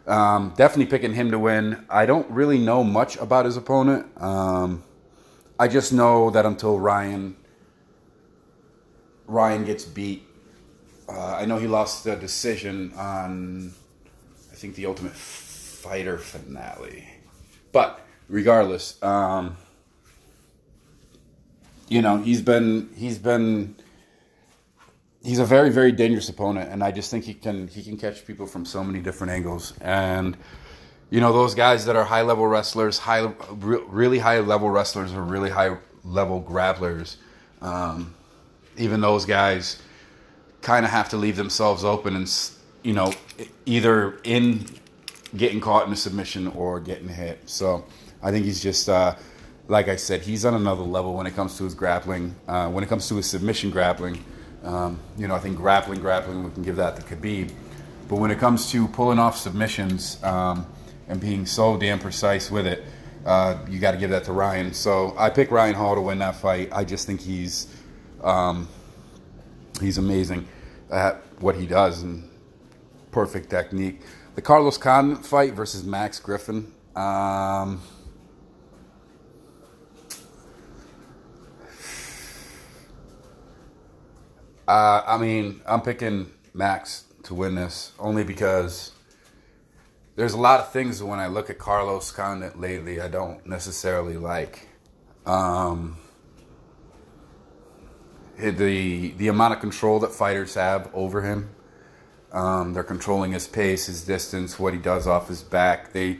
um, 0.07 0.53
definitely 0.57 0.87
picking 0.87 1.13
him 1.13 1.31
to 1.31 1.39
win. 1.39 1.85
I 1.89 2.05
don't 2.05 2.29
really 2.29 2.59
know 2.59 2.83
much 2.83 3.15
about 3.17 3.45
his 3.45 3.57
opponent. 3.57 4.05
Um, 4.21 4.83
I 5.57 5.67
just 5.67 5.93
know 5.93 6.29
that 6.31 6.45
until 6.45 6.79
Ryan 6.79 7.35
Ryan 9.27 9.65
gets 9.65 9.85
beat, 9.85 10.23
uh, 11.09 11.35
I 11.35 11.45
know 11.45 11.57
he 11.57 11.67
lost 11.67 12.03
the 12.03 12.15
decision 12.15 12.93
on 12.95 13.73
I 14.51 14.55
think 14.55 14.75
the 14.75 14.85
Ultimate 14.85 15.13
Fighter 15.13 16.17
finale. 16.17 17.07
But 17.71 18.01
regardless, 18.27 19.01
um, 19.01 19.57
you 21.87 22.01
know 22.01 22.17
he's 22.17 22.41
been 22.41 22.89
he's 22.95 23.17
been 23.17 23.75
he's 25.25 25.39
a 25.39 25.45
very 25.45 25.69
very 25.69 25.91
dangerous 25.91 26.29
opponent, 26.29 26.71
and 26.71 26.83
I 26.83 26.91
just 26.91 27.11
think 27.11 27.25
he 27.25 27.33
can 27.33 27.67
he 27.67 27.83
can 27.83 27.97
catch 27.97 28.25
people 28.25 28.47
from 28.47 28.65
so 28.65 28.83
many 28.83 29.01
different 29.01 29.33
angles. 29.33 29.73
And 29.81 30.37
you 31.09 31.19
know 31.19 31.33
those 31.33 31.55
guys 31.55 31.85
that 31.85 31.95
are 31.95 32.05
high 32.05 32.21
level 32.21 32.47
wrestlers, 32.47 32.99
high 32.99 33.33
really 33.51 34.19
high 34.19 34.39
level 34.39 34.69
wrestlers, 34.69 35.13
or 35.13 35.21
really 35.21 35.49
high 35.49 35.77
level 36.03 36.41
grapplers. 36.41 37.17
Um, 37.61 38.13
even 38.77 39.01
those 39.01 39.25
guys 39.25 39.81
kind 40.61 40.85
of 40.85 40.91
have 40.91 41.09
to 41.09 41.17
leave 41.17 41.35
themselves 41.35 41.83
open 41.83 42.15
and 42.15 42.27
you 42.85 42.93
know, 42.93 43.11
either 43.65 44.19
in 44.23 44.65
getting 45.35 45.59
caught 45.59 45.87
in 45.87 45.93
a 45.93 45.95
submission 45.95 46.47
or 46.49 46.79
getting 46.79 47.09
hit. 47.09 47.49
So 47.49 47.83
I 48.21 48.31
think 48.31 48.45
he's 48.45 48.61
just, 48.61 48.87
uh, 48.87 49.15
like 49.67 49.87
I 49.87 49.95
said, 49.95 50.21
he's 50.21 50.45
on 50.45 50.53
another 50.53 50.83
level 50.83 51.15
when 51.15 51.25
it 51.25 51.35
comes 51.35 51.57
to 51.57 51.63
his 51.63 51.73
grappling. 51.73 52.35
Uh, 52.47 52.69
when 52.69 52.83
it 52.83 52.87
comes 52.87 53.09
to 53.09 53.15
his 53.15 53.27
submission 53.27 53.71
grappling, 53.71 54.23
um, 54.65 54.99
you 55.17 55.27
know, 55.27 55.35
I 55.35 55.39
think 55.39 55.57
grappling, 55.57 56.01
grappling, 56.01 56.43
we 56.43 56.51
can 56.51 56.63
give 56.63 56.75
that 56.77 56.95
to 56.95 57.01
Khabib. 57.03 57.51
But 58.07 58.17
when 58.17 58.31
it 58.31 58.39
comes 58.39 58.71
to 58.71 58.87
pulling 58.89 59.19
off 59.19 59.37
submissions 59.37 60.21
um, 60.23 60.65
and 61.07 61.21
being 61.21 61.45
so 61.45 61.77
damn 61.77 61.99
precise 61.99 62.51
with 62.51 62.67
it, 62.67 62.83
uh, 63.25 63.57
you 63.69 63.79
got 63.79 63.91
to 63.91 63.97
give 63.97 64.11
that 64.11 64.23
to 64.25 64.31
Ryan. 64.31 64.73
So 64.73 65.15
I 65.17 65.29
pick 65.29 65.51
Ryan 65.51 65.75
Hall 65.75 65.95
to 65.95 66.01
win 66.01 66.19
that 66.19 66.35
fight. 66.35 66.69
I 66.71 66.83
just 66.83 67.07
think 67.07 67.21
he's 67.21 67.67
um, 68.23 68.67
he's 69.81 69.97
amazing 69.97 70.47
at 70.91 71.21
what 71.39 71.55
he 71.55 71.65
does 71.65 72.01
and 72.01 72.29
perfect 73.11 73.49
technique. 73.49 74.01
The 74.35 74.41
Carlos 74.41 74.77
Condit 74.77 75.25
fight 75.25 75.53
versus 75.53 75.83
Max 75.83 76.19
Griffin. 76.19 76.71
Um, 76.95 77.81
uh, 84.67 85.03
I 85.05 85.17
mean, 85.17 85.61
I'm 85.65 85.81
picking 85.81 86.31
Max 86.53 87.05
to 87.23 87.33
win 87.33 87.55
this 87.55 87.91
only 87.99 88.23
because 88.23 88.91
there's 90.15 90.33
a 90.33 90.39
lot 90.39 90.59
of 90.59 90.71
things 90.71 91.03
when 91.03 91.19
I 91.19 91.27
look 91.27 91.49
at 91.49 91.57
Carlos 91.57 92.11
Condit 92.11 92.59
lately 92.59 93.01
I 93.01 93.07
don't 93.07 93.45
necessarily 93.45 94.17
like. 94.17 94.67
Um, 95.25 95.97
the 98.37 99.11
the 99.11 99.27
amount 99.27 99.53
of 99.53 99.59
control 99.59 99.99
that 99.99 100.11
fighters 100.11 100.55
have 100.55 100.89
over 100.93 101.21
him. 101.21 101.49
Um, 102.31 102.73
they're 102.73 102.83
controlling 102.83 103.31
his 103.31 103.47
pace, 103.47 103.85
his 103.85 104.03
distance, 104.03 104.59
what 104.59 104.73
he 104.73 104.79
does 104.79 105.07
off 105.07 105.29
his 105.29 105.41
back. 105.41 105.93
They 105.93 106.19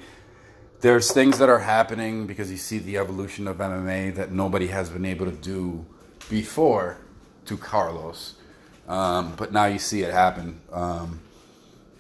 there's 0.82 1.12
things 1.12 1.40
that 1.40 1.50
are 1.50 1.60
happening 1.60 2.28
because 2.28 2.52
you 2.52 2.58
see 2.58 2.78
the 2.80 2.98
evolution 2.98 3.48
of 3.48 3.58
MMA 3.58 4.16
that 4.16 4.32
nobody 4.32 4.68
has 4.68 4.90
been 4.90 5.06
able 5.06 5.26
to 5.26 5.32
do 5.32 5.86
before 6.30 6.98
to 7.46 7.58
Carlos, 7.58 8.35
um, 8.88 9.34
but 9.36 9.52
now 9.52 9.66
you 9.66 9.80
see 9.80 10.04
it 10.04 10.14
happen 10.14 10.62
um, 10.72 11.20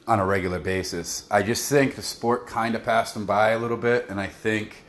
on 0.07 0.19
a 0.19 0.25
regular 0.25 0.59
basis. 0.59 1.27
I 1.31 1.41
just 1.41 1.69
think 1.69 1.95
the 1.95 2.01
sport 2.01 2.47
kind 2.47 2.75
of 2.75 2.83
passed 2.83 3.15
him 3.15 3.25
by 3.25 3.51
a 3.51 3.59
little 3.59 3.77
bit, 3.77 4.07
and 4.09 4.19
I 4.19 4.27
think, 4.27 4.83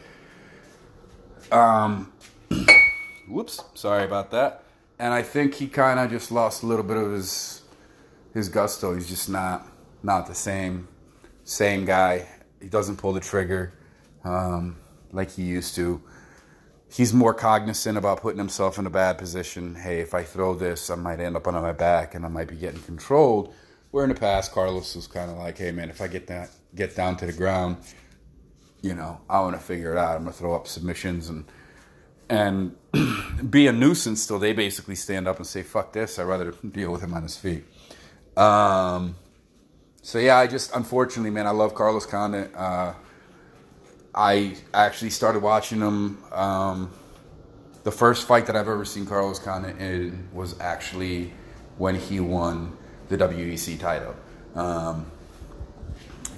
um, 1.50 2.12
whoops, 3.28 3.62
sorry 3.74 4.04
about 4.04 4.30
that. 4.32 4.62
And 4.98 5.12
I 5.12 5.22
think 5.22 5.54
he 5.54 5.68
kind 5.68 6.00
of 6.00 6.10
just 6.10 6.30
lost 6.30 6.62
a 6.62 6.66
little 6.66 6.84
bit 6.84 6.96
of 6.96 7.12
his 7.12 7.62
his 8.32 8.48
gusto. 8.48 8.94
He's 8.94 9.08
just 9.08 9.28
not 9.28 9.66
not 10.02 10.26
the 10.26 10.34
same 10.34 10.88
same 11.44 11.84
guy. 11.84 12.26
He 12.60 12.68
doesn't 12.68 12.96
pull 12.96 13.12
the 13.12 13.20
trigger 13.20 13.72
um, 14.24 14.76
like 15.12 15.32
he 15.32 15.42
used 15.42 15.74
to. 15.76 16.02
He's 16.96 17.12
more 17.12 17.34
cognizant 17.34 17.98
about 17.98 18.22
putting 18.22 18.38
himself 18.38 18.78
in 18.78 18.86
a 18.86 18.90
bad 18.90 19.18
position. 19.18 19.74
Hey, 19.74 20.00
if 20.00 20.14
I 20.14 20.22
throw 20.22 20.54
this, 20.54 20.88
I 20.88 20.94
might 20.94 21.20
end 21.20 21.36
up 21.36 21.46
on 21.46 21.52
my 21.52 21.72
back 21.72 22.14
and 22.14 22.24
I 22.24 22.28
might 22.28 22.48
be 22.48 22.56
getting 22.56 22.80
controlled. 22.80 23.52
Where 23.90 24.04
in 24.04 24.08
the 24.08 24.18
past, 24.18 24.52
Carlos 24.52 24.96
was 24.96 25.06
kind 25.06 25.30
of 25.30 25.36
like, 25.36 25.58
hey 25.58 25.72
man, 25.72 25.90
if 25.90 26.00
I 26.00 26.08
get 26.08 26.26
that 26.28 26.48
get 26.74 26.96
down 26.96 27.18
to 27.18 27.26
the 27.26 27.34
ground, 27.34 27.76
you 28.80 28.94
know, 28.94 29.20
I 29.28 29.40
want 29.40 29.56
to 29.56 29.62
figure 29.62 29.92
it 29.92 29.98
out. 29.98 30.16
I'm 30.16 30.22
gonna 30.22 30.32
throw 30.32 30.54
up 30.54 30.66
submissions 30.66 31.28
and 31.28 31.44
and 32.30 32.74
be 33.50 33.66
a 33.66 33.72
nuisance 33.72 34.26
till 34.26 34.38
they 34.38 34.54
basically 34.54 34.94
stand 34.94 35.28
up 35.28 35.36
and 35.36 35.46
say, 35.46 35.62
fuck 35.62 35.92
this, 35.92 36.18
I'd 36.18 36.22
rather 36.22 36.52
deal 36.52 36.92
with 36.92 37.02
him 37.02 37.12
on 37.12 37.22
his 37.24 37.36
feet. 37.36 37.64
Um, 38.38 39.16
so 40.00 40.18
yeah, 40.18 40.38
I 40.38 40.46
just, 40.46 40.74
unfortunately, 40.74 41.30
man, 41.30 41.46
I 41.46 41.50
love 41.50 41.74
Carlos 41.74 42.06
Condit. 42.06 42.54
Uh, 42.54 42.94
I 44.16 44.56
actually 44.72 45.10
started 45.10 45.42
watching 45.42 45.80
him. 45.80 46.22
Um, 46.32 46.90
the 47.84 47.92
first 47.92 48.26
fight 48.26 48.46
that 48.46 48.56
I've 48.56 48.68
ever 48.68 48.84
seen 48.84 49.06
Carlos 49.06 49.38
Condit 49.38 49.78
in 49.78 50.28
was 50.32 50.58
actually 50.58 51.32
when 51.76 51.94
he 51.94 52.18
won 52.18 52.76
the 53.08 53.16
WEC 53.16 53.78
title. 53.78 54.16
Um, 54.54 55.06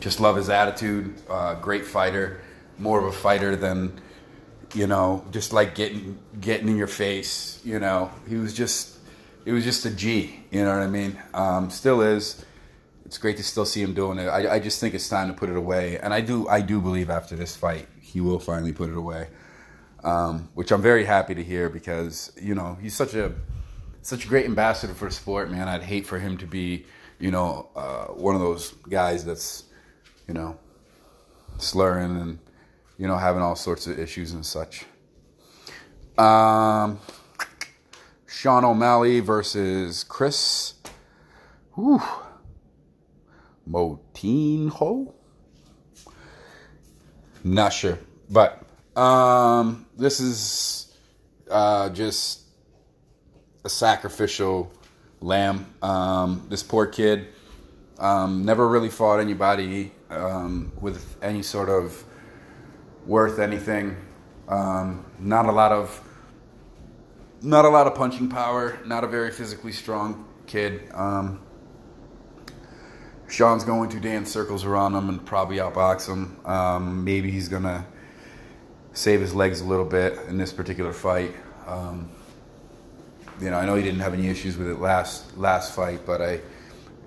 just 0.01 0.21
love 0.21 0.37
his 0.37 0.51
attitude. 0.51 1.15
Uh, 1.31 1.55
great 1.55 1.87
fighter, 1.87 2.41
more 2.79 2.99
of 2.99 3.07
a 3.07 3.13
fighter 3.13 3.57
than 3.57 4.01
you 4.75 4.87
know, 4.87 5.25
just 5.31 5.53
like 5.53 5.75
getting 5.75 6.19
getting 6.41 6.69
in 6.69 6.77
your 6.77 6.87
face. 6.87 7.61
You 7.65 7.79
know, 7.79 8.11
he 8.29 8.37
was 8.37 8.53
just 8.55 8.99
it 9.45 9.53
was 9.53 9.65
just 9.65 9.85
a 9.87 9.91
G. 9.91 10.41
You 10.51 10.65
know 10.65 10.77
what 10.77 10.83
I 10.83 10.89
mean? 10.89 11.19
Um, 11.33 11.71
still 11.71 12.03
is. 12.03 12.45
It's 13.09 13.19
great 13.19 13.37
to 13.39 13.43
still 13.43 13.65
see 13.65 13.83
him 13.83 13.93
doing 13.93 14.19
it. 14.19 14.27
I, 14.29 14.55
I 14.55 14.59
just 14.61 14.79
think 14.79 14.95
it's 14.95 15.09
time 15.09 15.27
to 15.27 15.35
put 15.35 15.49
it 15.49 15.57
away, 15.57 15.99
and 15.99 16.15
I 16.15 16.21
do 16.21 16.47
I 16.47 16.61
do 16.61 16.81
believe 16.81 17.11
after 17.11 17.35
this 17.35 17.57
fight 17.57 17.89
he 18.01 18.21
will 18.21 18.39
finally 18.39 18.73
put 18.73 18.91
it 18.91 18.97
away, 18.97 19.29
um, 20.05 20.49
which 20.55 20.71
I'm 20.71 20.83
very 20.83 21.05
happy 21.05 21.35
to 21.35 21.43
hear 21.43 21.69
because 21.69 22.31
you 22.41 22.55
know 22.55 22.79
he's 22.81 22.95
such 22.95 23.15
a 23.15 23.33
such 24.03 24.27
a 24.27 24.29
great 24.29 24.45
ambassador 24.45 24.95
for 24.95 25.07
the 25.07 25.11
sport, 25.11 25.51
man. 25.51 25.67
I'd 25.67 25.83
hate 25.83 26.07
for 26.07 26.21
him 26.21 26.37
to 26.39 26.47
be 26.47 26.87
you 27.19 27.33
know 27.33 27.71
uh, 27.75 28.05
one 28.07 28.37
of 28.37 28.41
those 28.41 28.73
guys 28.89 29.25
that's 29.25 29.65
you 30.29 30.35
know 30.35 30.57
slurring 31.57 32.21
and 32.21 32.39
you 32.99 33.07
know, 33.07 33.17
having 33.17 33.41
all 33.41 33.57
sorts 33.57 33.87
of 33.87 33.99
issues 33.99 34.33
and 34.33 34.45
such. 34.45 34.85
Um, 36.19 36.99
Sean 38.27 38.65
O'Malley 38.65 39.21
versus 39.21 40.03
Kris. 40.05 40.75
Whew. 41.77 42.03
Moutinho? 43.69 45.13
Not 47.45 47.73
sure. 47.73 47.99
But 48.31 48.63
um, 48.97 49.87
this 49.97 50.21
is 50.21 50.95
uh, 51.51 51.91
just 51.91 52.43
a 53.65 53.69
sacrificial 53.69 54.73
lamb. 55.21 55.67
Um, 55.83 56.47
this 56.49 56.63
poor 56.63 56.87
kid 56.87 57.29
um, 57.99 58.45
never 58.45 58.69
really 58.69 58.91
fought 58.91 59.21
anybody 59.21 59.93
um, 60.11 60.73
with 60.81 61.17
any 61.23 61.43
sort 61.43 61.69
of 61.69 62.05
worth 63.07 63.39
anything. 63.39 63.97
Um, 64.49 65.05
not 65.19 65.47
a 65.47 65.53
lot 65.53 65.73
of 65.73 66.03
not 67.41 67.65
a 67.65 67.69
lot 67.69 67.87
of 67.87 67.95
punching 67.95 68.29
power. 68.29 68.79
Not 68.85 69.05
a 69.05 69.07
very 69.07 69.31
physically 69.31 69.73
strong 69.73 70.27
kid. 70.47 70.91
Um, 70.93 71.41
Sean's 73.29 73.65
going 73.65 73.91
to 73.91 74.01
dance 74.01 74.31
circles 74.31 74.65
around 74.65 74.95
him 74.95 75.09
and 75.09 75.25
probably 75.25 75.59
outbox 75.59 76.09
him. 76.09 76.37
Um, 76.47 77.05
maybe 77.05 77.31
he's 77.31 77.49
gonna 77.49 77.87
save 78.93 79.21
his 79.21 79.35
legs 79.35 79.61
a 79.61 79.65
little 79.65 79.85
bit 79.85 80.19
in 80.29 80.39
this 80.39 80.53
particular 80.53 80.93
fight. 80.93 81.35
Um, 81.67 82.11
you 83.41 83.51
know, 83.51 83.59
I 83.59 83.67
know 83.67 83.77
he 83.77 83.83
didn't 83.83 84.01
have 84.01 84.15
any 84.15 84.29
issues 84.29 84.57
with 84.57 84.69
it 84.69 84.81
last 84.81 85.37
last 85.37 85.75
fight, 85.75 86.01
but 86.07 86.21
I, 86.21 86.41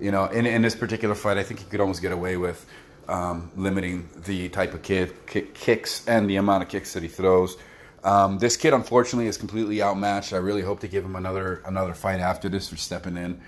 you 0.00 0.10
know, 0.10 0.26
in 0.26 0.46
in 0.46 0.62
this 0.62 0.74
particular 0.74 1.14
fight, 1.14 1.36
I 1.36 1.42
think 1.42 1.60
he 1.60 1.66
could 1.66 1.80
almost 1.80 2.00
get 2.00 2.12
away 2.12 2.36
with 2.36 2.64
um, 3.08 3.50
limiting 3.56 4.08
the 4.24 4.48
type 4.48 4.74
of 4.74 4.82
kid, 4.82 5.26
kick, 5.26 5.54
kicks 5.54 6.06
and 6.06 6.30
the 6.30 6.36
amount 6.36 6.62
of 6.62 6.68
kicks 6.68 6.92
that 6.94 7.02
he 7.02 7.08
throws. 7.08 7.56
Um, 8.04 8.38
this 8.38 8.56
kid, 8.56 8.72
unfortunately, 8.72 9.26
is 9.26 9.36
completely 9.36 9.82
outmatched. 9.82 10.32
I 10.32 10.38
really 10.38 10.62
hope 10.62 10.80
to 10.80 10.88
give 10.88 11.04
him 11.04 11.16
another 11.16 11.62
another 11.66 11.94
fight 11.94 12.20
after 12.20 12.48
this 12.48 12.68
for 12.68 12.76
stepping 12.76 13.16
in. 13.16 13.40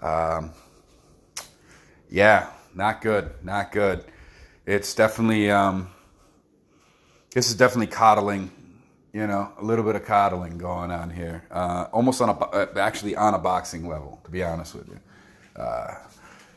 Um, 0.00 0.52
yeah, 2.10 2.48
not 2.74 3.00
good, 3.00 3.30
not 3.42 3.72
good. 3.72 4.04
It's 4.66 4.94
definitely 4.94 5.50
um, 5.50 5.88
this 7.32 7.48
is 7.48 7.56
definitely 7.56 7.86
coddling. 7.86 8.50
You 9.12 9.26
know, 9.26 9.52
a 9.58 9.64
little 9.64 9.84
bit 9.84 9.96
of 9.96 10.04
coddling 10.04 10.56
going 10.56 10.92
on 10.92 11.10
here, 11.10 11.42
uh, 11.50 11.86
almost 11.92 12.20
on 12.20 12.28
a 12.28 12.32
uh, 12.32 12.66
actually 12.76 13.16
on 13.16 13.34
a 13.34 13.38
boxing 13.38 13.88
level. 13.88 14.20
To 14.24 14.30
be 14.30 14.42
honest 14.42 14.74
with 14.74 14.88
you, 14.88 15.00
uh, 15.60 15.94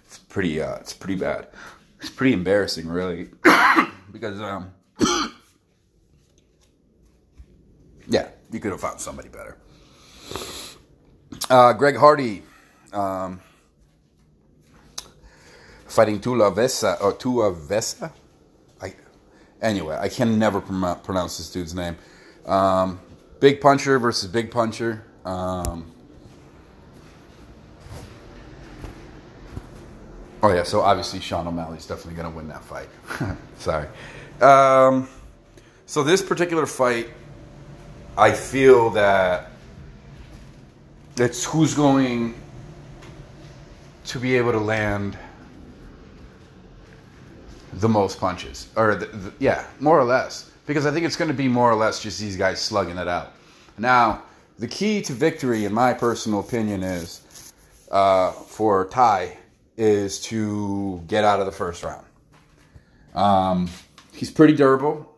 it's 0.05 0.19
pretty 0.19 0.62
uh, 0.62 0.75
it's 0.75 0.93
pretty 0.93 1.19
bad. 1.19 1.48
It's 2.00 2.10
pretty 2.10 2.33
embarrassing, 2.33 2.88
really, 2.88 3.29
because 4.12 4.39
um, 4.41 4.72
yeah, 8.07 8.27
you 8.51 8.60
could 8.60 8.72
have 8.72 8.81
found 8.81 9.00
somebody 9.00 9.29
better. 9.29 9.57
Uh, 11.50 11.74
Greg 11.74 11.95
Hardy, 11.95 12.43
um, 12.91 13.41
fighting 15.93 16.19
Tula 16.19 16.51
Vesa 16.51 17.00
or 17.01 17.13
Tua 17.13 17.53
Vesa. 17.53 18.12
I 18.81 18.93
anyway, 19.62 19.97
I 20.00 20.09
can 20.09 20.39
never 20.39 20.59
pronounce 20.59 21.38
this 21.38 21.51
dude's 21.51 21.75
name. 21.75 21.95
Um, 22.45 23.00
big 23.39 23.62
puncher 23.62 24.00
versus 24.00 24.29
big 24.29 24.51
puncher. 24.51 25.03
Um, 25.23 25.93
Oh 30.43 30.53
yeah, 30.53 30.63
so 30.63 30.81
obviously 30.81 31.21
Sean 31.21 31.47
O'Malley's 31.47 31.85
definitely 31.85 32.15
going 32.15 32.29
to 32.29 32.35
win 32.35 32.50
that 32.50 32.65
fight. 32.65 32.89
Sorry. 33.59 33.88
Um, 34.41 35.07
so 35.85 36.03
this 36.03 36.21
particular 36.21 36.65
fight, 36.65 37.09
I 38.17 38.33
feel 38.33 38.89
that 38.89 39.51
it's 41.15 41.45
who's 41.45 41.73
going 41.73 42.35
to 44.07 44.19
be 44.19 44.35
able 44.35 44.51
to 44.51 44.59
land 44.59 45.17
the 47.80 47.89
most 47.89 48.20
punches, 48.20 48.68
or 48.75 48.96
the, 48.96 49.06
the, 49.06 49.34
yeah, 49.39 49.65
more 49.80 50.00
or 50.00 50.03
less. 50.03 50.51
because 50.65 50.86
I 50.86 50.92
think 50.92 51.06
it's 51.06 51.15
going 51.15 51.30
to 51.30 51.34
be 51.34 51.48
more 51.48 51.72
or 51.72 51.75
less 51.75 52.01
just 52.01 52.20
these 52.20 52.38
guys 52.38 52.62
slugging 52.62 52.98
it 52.98 53.08
out. 53.08 53.34
Now, 53.77 54.24
the 54.60 54.68
key 54.68 55.01
to 55.03 55.13
victory, 55.13 55.65
in 55.65 55.74
my 55.74 55.94
personal 55.94 56.39
opinion, 56.39 56.84
is 56.84 57.53
uh, 57.92 58.32
for 58.32 58.86
Tai 58.86 59.38
is 59.77 60.22
to 60.22 61.03
get 61.08 61.24
out 61.24 61.39
of 61.39 61.46
the 61.46 61.51
first 61.51 61.84
round. 61.84 62.06
Um, 63.15 63.70
he's 64.13 64.32
pretty 64.32 64.53
durable, 64.53 65.15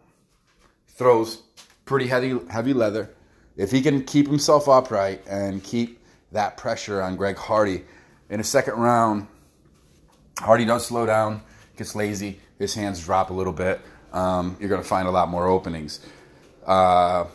throws 0.90 1.44
pretty 1.86 2.08
heavy 2.08 2.40
heavy 2.50 2.74
leather. 2.74 3.12
If 3.58 3.72
he 3.72 3.82
can 3.82 4.04
keep 4.04 4.28
himself 4.28 4.68
upright 4.68 5.22
and 5.28 5.64
keep 5.64 6.02
that 6.32 6.58
pressure 6.58 7.02
on 7.02 7.16
Greg 7.16 7.38
Hardy 7.38 7.84
in 8.30 8.40
a 8.40 8.44
second 8.44 8.74
round, 8.76 9.28
Hardy 10.40 10.66
does 10.66 10.86
slow 10.86 11.06
down, 11.06 11.42
gets 11.78 11.96
lazy, 11.96 12.40
his 12.60 12.74
hands 12.74 13.04
drop 13.04 13.30
a 13.30 13.34
little 13.34 13.54
bit. 13.54 13.82
Um, 14.14 14.56
you're 14.60 14.70
going 14.70 14.82
to 14.82 14.88
find 14.88 15.08
a 15.08 15.12
lot 15.12 15.30
more 15.30 15.48
openings. 15.48 16.00
Uh, 16.66 17.26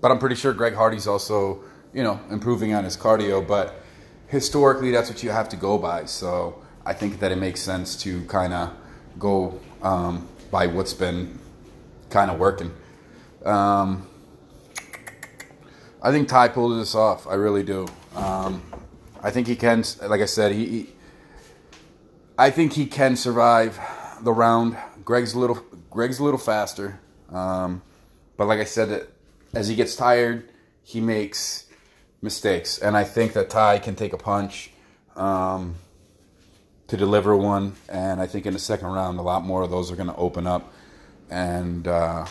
but 0.00 0.10
I'm 0.10 0.18
pretty 0.18 0.36
sure 0.36 0.52
Greg 0.52 0.74
Hardy's 0.74 1.06
also, 1.06 1.64
you 1.92 2.02
know, 2.02 2.20
improving 2.30 2.74
on 2.74 2.84
his 2.84 2.96
cardio. 2.96 3.46
But 3.46 3.82
historically, 4.28 4.90
that's 4.90 5.10
what 5.10 5.22
you 5.22 5.30
have 5.30 5.48
to 5.50 5.56
go 5.56 5.78
by. 5.78 6.04
So 6.04 6.62
I 6.84 6.92
think 6.92 7.18
that 7.20 7.32
it 7.32 7.36
makes 7.36 7.60
sense 7.60 7.96
to 8.02 8.24
kind 8.26 8.52
of 8.52 8.72
go 9.18 9.60
um, 9.82 10.28
by 10.50 10.66
what's 10.66 10.94
been 10.94 11.38
kind 12.10 12.30
of 12.30 12.38
working. 12.38 12.72
Um, 13.44 14.06
I 16.02 16.12
think 16.12 16.28
Tai 16.28 16.48
pulled 16.48 16.80
this 16.80 16.94
off. 16.94 17.26
I 17.26 17.34
really 17.34 17.64
do. 17.64 17.88
Um, 18.14 18.62
I 19.22 19.30
think 19.30 19.48
he 19.48 19.56
can. 19.56 19.82
Like 20.02 20.20
I 20.20 20.26
said, 20.26 20.52
he, 20.52 20.66
he, 20.66 20.88
I 22.38 22.50
think 22.50 22.74
he 22.74 22.86
can 22.86 23.16
survive 23.16 23.80
the 24.22 24.32
round. 24.32 24.76
Greg's 25.04 25.34
a 25.34 25.38
little. 25.38 25.62
Greg's 25.90 26.18
a 26.18 26.24
little 26.24 26.38
faster. 26.38 27.00
Um, 27.30 27.82
but 28.36 28.46
like 28.46 28.60
I 28.60 28.64
said, 28.64 29.06
as 29.54 29.68
he 29.68 29.74
gets 29.74 29.96
tired, 29.96 30.48
he 30.82 31.00
makes 31.00 31.66
mistakes, 32.22 32.78
and 32.78 32.96
I 32.96 33.04
think 33.04 33.32
that 33.32 33.50
Tai 33.50 33.78
can 33.78 33.94
take 33.94 34.12
a 34.12 34.18
punch 34.18 34.70
um, 35.16 35.76
to 36.88 36.96
deliver 36.96 37.36
one. 37.36 37.74
And 37.88 38.20
I 38.20 38.26
think 38.26 38.46
in 38.46 38.52
the 38.52 38.58
second 38.58 38.88
round, 38.88 39.18
a 39.18 39.22
lot 39.22 39.44
more 39.44 39.62
of 39.62 39.70
those 39.70 39.90
are 39.90 39.96
going 39.96 40.08
to 40.08 40.16
open 40.16 40.46
up. 40.46 40.72
And 41.30 41.88
uh, 41.88 42.26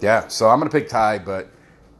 yeah, 0.00 0.28
so 0.28 0.48
I'm 0.48 0.58
going 0.58 0.70
to 0.70 0.76
pick 0.78 0.88
Tai, 0.88 1.18
but 1.18 1.48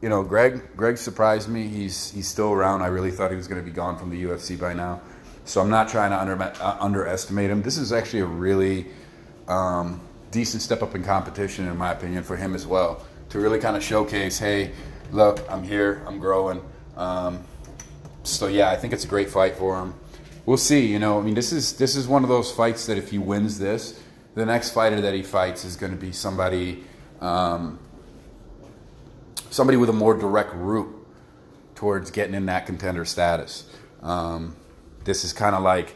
you 0.01 0.09
know, 0.09 0.23
Greg 0.23 0.75
Greg 0.75 0.97
surprised 0.97 1.49
me. 1.49 1.67
He's 1.67 2.11
he's 2.11 2.27
still 2.27 2.51
around. 2.51 2.81
I 2.81 2.87
really 2.87 3.11
thought 3.11 3.31
he 3.31 3.37
was 3.37 3.47
going 3.47 3.61
to 3.61 3.65
be 3.65 3.75
gone 3.75 3.97
from 3.97 4.09
the 4.09 4.23
UFC 4.23 4.59
by 4.59 4.73
now. 4.73 5.01
So 5.45 5.61
I'm 5.61 5.69
not 5.69 5.89
trying 5.89 6.11
to 6.11 6.19
under, 6.19 6.41
uh, 6.41 6.77
underestimate 6.79 7.49
him. 7.49 7.61
This 7.61 7.77
is 7.77 7.93
actually 7.93 8.21
a 8.21 8.25
really 8.25 8.87
um, 9.47 10.01
decent 10.31 10.63
step 10.63 10.81
up 10.81 10.95
in 10.95 11.03
competition, 11.03 11.67
in 11.67 11.77
my 11.77 11.91
opinion, 11.91 12.23
for 12.23 12.35
him 12.35 12.55
as 12.55 12.65
well. 12.65 13.05
To 13.29 13.39
really 13.39 13.59
kind 13.59 13.77
of 13.77 13.83
showcase, 13.83 14.39
hey, 14.39 14.71
look, 15.11 15.45
I'm 15.49 15.63
here, 15.63 16.03
I'm 16.07 16.19
growing. 16.19 16.61
Um, 16.97 17.43
so 18.23 18.47
yeah, 18.47 18.71
I 18.71 18.75
think 18.75 18.91
it's 18.91 19.05
a 19.05 19.07
great 19.07 19.29
fight 19.29 19.55
for 19.55 19.79
him. 19.79 19.93
We'll 20.45 20.57
see. 20.57 20.85
You 20.87 20.99
know, 20.99 21.19
I 21.19 21.21
mean, 21.21 21.35
this 21.35 21.51
is 21.51 21.73
this 21.73 21.95
is 21.95 22.07
one 22.07 22.23
of 22.23 22.29
those 22.29 22.51
fights 22.51 22.85
that 22.87 22.97
if 22.97 23.11
he 23.11 23.17
wins 23.17 23.59
this, 23.59 23.99
the 24.35 24.45
next 24.45 24.71
fighter 24.71 25.01
that 25.01 25.13
he 25.13 25.23
fights 25.23 25.63
is 25.63 25.75
going 25.75 25.91
to 25.91 25.97
be 25.97 26.11
somebody. 26.11 26.83
Um, 27.21 27.79
somebody 29.49 29.77
with 29.77 29.89
a 29.89 29.93
more 29.93 30.13
direct 30.13 30.53
route 30.53 30.93
towards 31.75 32.11
getting 32.11 32.35
in 32.35 32.45
that 32.47 32.65
contender 32.65 33.05
status. 33.05 33.69
Um, 34.01 34.55
this 35.05 35.23
is 35.23 35.31
kind 35.31 35.55
of 35.55 35.63
like 35.63 35.95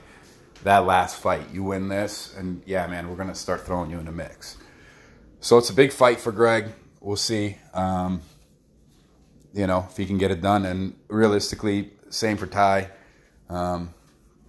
that 0.63 0.85
last 0.85 1.17
fight. 1.17 1.49
You 1.51 1.63
win 1.63 1.89
this, 1.89 2.33
and 2.37 2.61
yeah, 2.65 2.87
man, 2.87 3.09
we're 3.09 3.23
to 3.25 3.35
start 3.35 3.65
throwing 3.65 3.91
you 3.91 3.99
in 3.99 4.05
the 4.05 4.11
mix. 4.11 4.57
So 5.41 5.57
it's 5.57 5.69
a 5.69 5.73
big 5.73 5.91
fight 5.91 6.19
for 6.19 6.31
Greg. 6.31 6.69
We'll 7.01 7.15
see. 7.15 7.57
Um, 7.73 8.21
you 9.53 9.67
know, 9.67 9.87
if 9.89 9.97
he 9.97 10.05
can 10.05 10.17
get 10.17 10.31
it 10.31 10.41
done. 10.41 10.65
And 10.65 10.95
realistically, 11.07 11.91
same 12.09 12.37
for 12.37 12.47
Tai. 12.47 12.89
Um, 13.49 13.93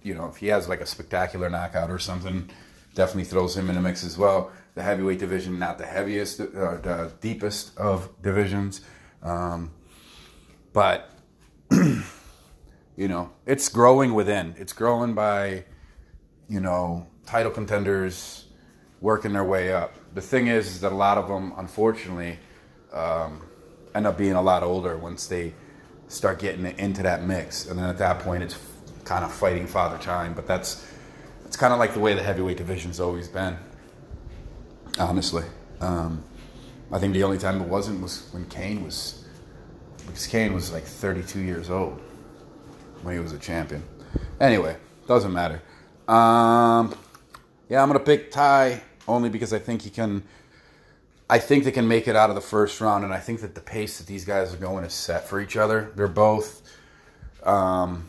you 0.03 0.13
know, 0.13 0.27
if 0.27 0.37
he 0.37 0.47
has 0.47 0.67
like 0.67 0.81
a 0.81 0.85
spectacular 0.85 1.49
knockout 1.49 1.89
or 1.89 1.99
something, 1.99 2.49
definitely 2.93 3.25
throws 3.25 3.55
him 3.55 3.69
in 3.69 3.75
the 3.75 3.81
mix 3.81 4.03
as 4.03 4.17
well. 4.17 4.51
The 4.75 4.83
heavyweight 4.83 5.19
division, 5.19 5.59
not 5.59 5.77
the 5.77 5.85
heaviest, 5.85 6.39
uh, 6.39 6.77
the 6.77 7.11
deepest 7.19 7.77
of 7.77 8.09
divisions. 8.21 8.81
Um, 9.21 9.71
but 10.73 11.09
you 13.01 13.07
know, 13.07 13.31
it's 13.47 13.67
growing 13.67 14.13
within. 14.13 14.53
It's 14.59 14.73
growing 14.73 15.15
by, 15.15 15.63
you 16.47 16.59
know, 16.59 17.07
title 17.25 17.51
contenders 17.51 18.45
working 18.99 19.33
their 19.33 19.43
way 19.43 19.73
up. 19.73 19.95
The 20.13 20.21
thing 20.21 20.45
is, 20.45 20.67
is 20.67 20.81
that 20.81 20.91
a 20.91 20.95
lot 20.95 21.17
of 21.17 21.27
them, 21.27 21.51
unfortunately, 21.57 22.37
um, 22.93 23.41
end 23.95 24.05
up 24.05 24.19
being 24.19 24.33
a 24.33 24.41
lot 24.41 24.61
older 24.61 24.95
once 24.99 25.25
they 25.25 25.55
start 26.09 26.37
getting 26.37 26.63
into 26.77 27.01
that 27.01 27.23
mix, 27.23 27.65
and 27.65 27.79
then 27.79 27.89
at 27.89 27.97
that 27.97 28.19
point, 28.19 28.43
it's 28.43 28.59
kind 29.03 29.25
of 29.25 29.33
fighting 29.33 29.65
father 29.65 29.97
time. 29.97 30.35
But 30.35 30.45
that's 30.45 30.85
it's 31.47 31.57
kind 31.57 31.73
of 31.73 31.79
like 31.79 31.95
the 31.95 31.99
way 31.99 32.13
the 32.13 32.21
heavyweight 32.21 32.57
division's 32.57 32.99
always 32.99 33.27
been. 33.27 33.57
Honestly, 34.99 35.45
um, 35.79 36.23
I 36.91 36.99
think 36.99 37.15
the 37.15 37.23
only 37.23 37.39
time 37.39 37.61
it 37.61 37.67
wasn't 37.67 37.99
was 37.99 38.29
when 38.31 38.45
Cain 38.45 38.85
was, 38.85 39.25
because 40.05 40.27
Cain 40.27 40.53
was 40.53 40.71
like 40.71 40.83
32 40.83 41.39
years 41.39 41.71
old 41.71 41.99
when 43.03 43.13
he 43.13 43.19
was 43.19 43.33
a 43.33 43.39
champion. 43.39 43.83
Anyway, 44.39 44.75
doesn't 45.07 45.33
matter. 45.33 45.61
Um, 46.07 46.95
yeah, 47.69 47.81
I'm 47.81 47.87
gonna 47.87 47.99
pick 47.99 48.31
Tai 48.31 48.81
only 49.07 49.29
because 49.29 49.53
I 49.53 49.59
think 49.59 49.81
he 49.81 49.89
can. 49.89 50.23
I 51.29 51.39
think 51.39 51.63
they 51.63 51.71
can 51.71 51.87
make 51.87 52.09
it 52.09 52.15
out 52.17 52.29
of 52.29 52.35
the 52.35 52.41
first 52.41 52.81
round, 52.81 53.05
and 53.05 53.13
I 53.13 53.19
think 53.19 53.39
that 53.39 53.55
the 53.55 53.61
pace 53.61 53.99
that 53.99 54.07
these 54.07 54.25
guys 54.25 54.53
are 54.53 54.57
going 54.57 54.83
is 54.83 54.93
set 54.93 55.29
for 55.29 55.39
each 55.39 55.55
other. 55.55 55.89
They're 55.95 56.09
both, 56.09 56.61
um, 57.45 58.07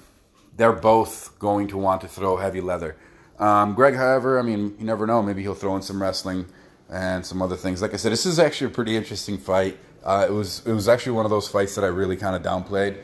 they're 0.57 0.73
both 0.73 1.39
going 1.39 1.69
to 1.69 1.79
want 1.79 2.01
to 2.01 2.09
throw 2.09 2.37
heavy 2.37 2.61
leather. 2.61 2.97
Um, 3.39 3.75
Greg, 3.75 3.95
however, 3.95 4.41
I 4.41 4.43
mean, 4.43 4.75
you 4.77 4.85
never 4.85 5.07
know. 5.07 5.23
Maybe 5.23 5.43
he'll 5.43 5.55
throw 5.55 5.77
in 5.77 5.83
some 5.83 6.03
wrestling 6.03 6.47
and 6.91 7.25
some 7.25 7.41
other 7.41 7.57
things. 7.57 7.81
Like 7.81 7.95
I 7.95 7.97
said, 7.97 8.11
this 8.11 8.27
is 8.27 8.41
actually 8.41 8.73
a 8.73 8.75
pretty 8.75 8.97
interesting 8.97 9.39
fight. 9.39 9.79
Uh, 10.05 10.27
it 10.29 10.33
was 10.33 10.67
it 10.67 10.73
was 10.73 10.89
actually 10.89 11.13
one 11.13 11.25
of 11.25 11.31
those 11.31 11.47
fights 11.47 11.77
that 11.77 11.85
I 11.85 11.89
really 11.89 12.17
kind 12.17 12.35
of 12.35 12.43
downplayed 12.43 12.99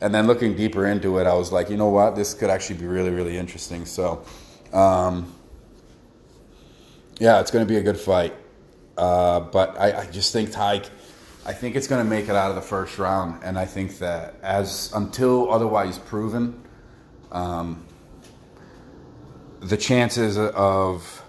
and 0.00 0.14
then 0.14 0.26
looking 0.26 0.54
deeper 0.54 0.86
into 0.86 1.18
it, 1.18 1.26
I 1.26 1.34
was 1.34 1.52
like, 1.52 1.70
you 1.70 1.76
know 1.76 1.88
what, 1.88 2.16
this 2.16 2.34
could 2.34 2.50
actually 2.50 2.78
be 2.78 2.86
really, 2.86 3.10
really 3.10 3.36
interesting. 3.36 3.84
So, 3.86 4.24
um, 4.72 5.32
yeah, 7.18 7.40
it's 7.40 7.50
going 7.50 7.66
to 7.66 7.68
be 7.68 7.78
a 7.78 7.82
good 7.82 7.98
fight. 7.98 8.34
Uh, 8.96 9.40
but 9.40 9.78
I, 9.78 10.00
I, 10.00 10.06
just 10.06 10.32
think 10.32 10.52
Tyke, 10.52 10.86
I 11.44 11.52
think 11.52 11.76
it's 11.76 11.86
going 11.86 12.02
to 12.02 12.08
make 12.08 12.28
it 12.28 12.34
out 12.34 12.48
of 12.50 12.56
the 12.56 12.62
first 12.62 12.98
round, 12.98 13.42
and 13.44 13.58
I 13.58 13.66
think 13.66 13.98
that 13.98 14.36
as 14.42 14.90
until 14.94 15.52
otherwise 15.52 15.98
proven, 15.98 16.62
um, 17.30 17.84
the 19.60 19.76
chances 19.76 20.38
of 20.38 21.22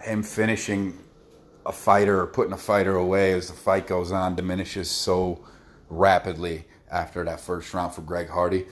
him 0.00 0.22
finishing 0.22 0.98
a 1.66 1.72
fighter 1.72 2.20
or 2.20 2.26
putting 2.26 2.52
a 2.52 2.58
fighter 2.58 2.96
away 2.96 3.32
as 3.32 3.48
the 3.48 3.52
fight 3.52 3.86
goes 3.86 4.10
on 4.10 4.34
diminishes 4.34 4.90
so 4.90 5.44
rapidly 5.88 6.64
after 6.92 7.24
that 7.24 7.40
first 7.40 7.72
round 7.74 7.94
for 7.94 8.02
Greg 8.02 8.28
Hardy. 8.28 8.66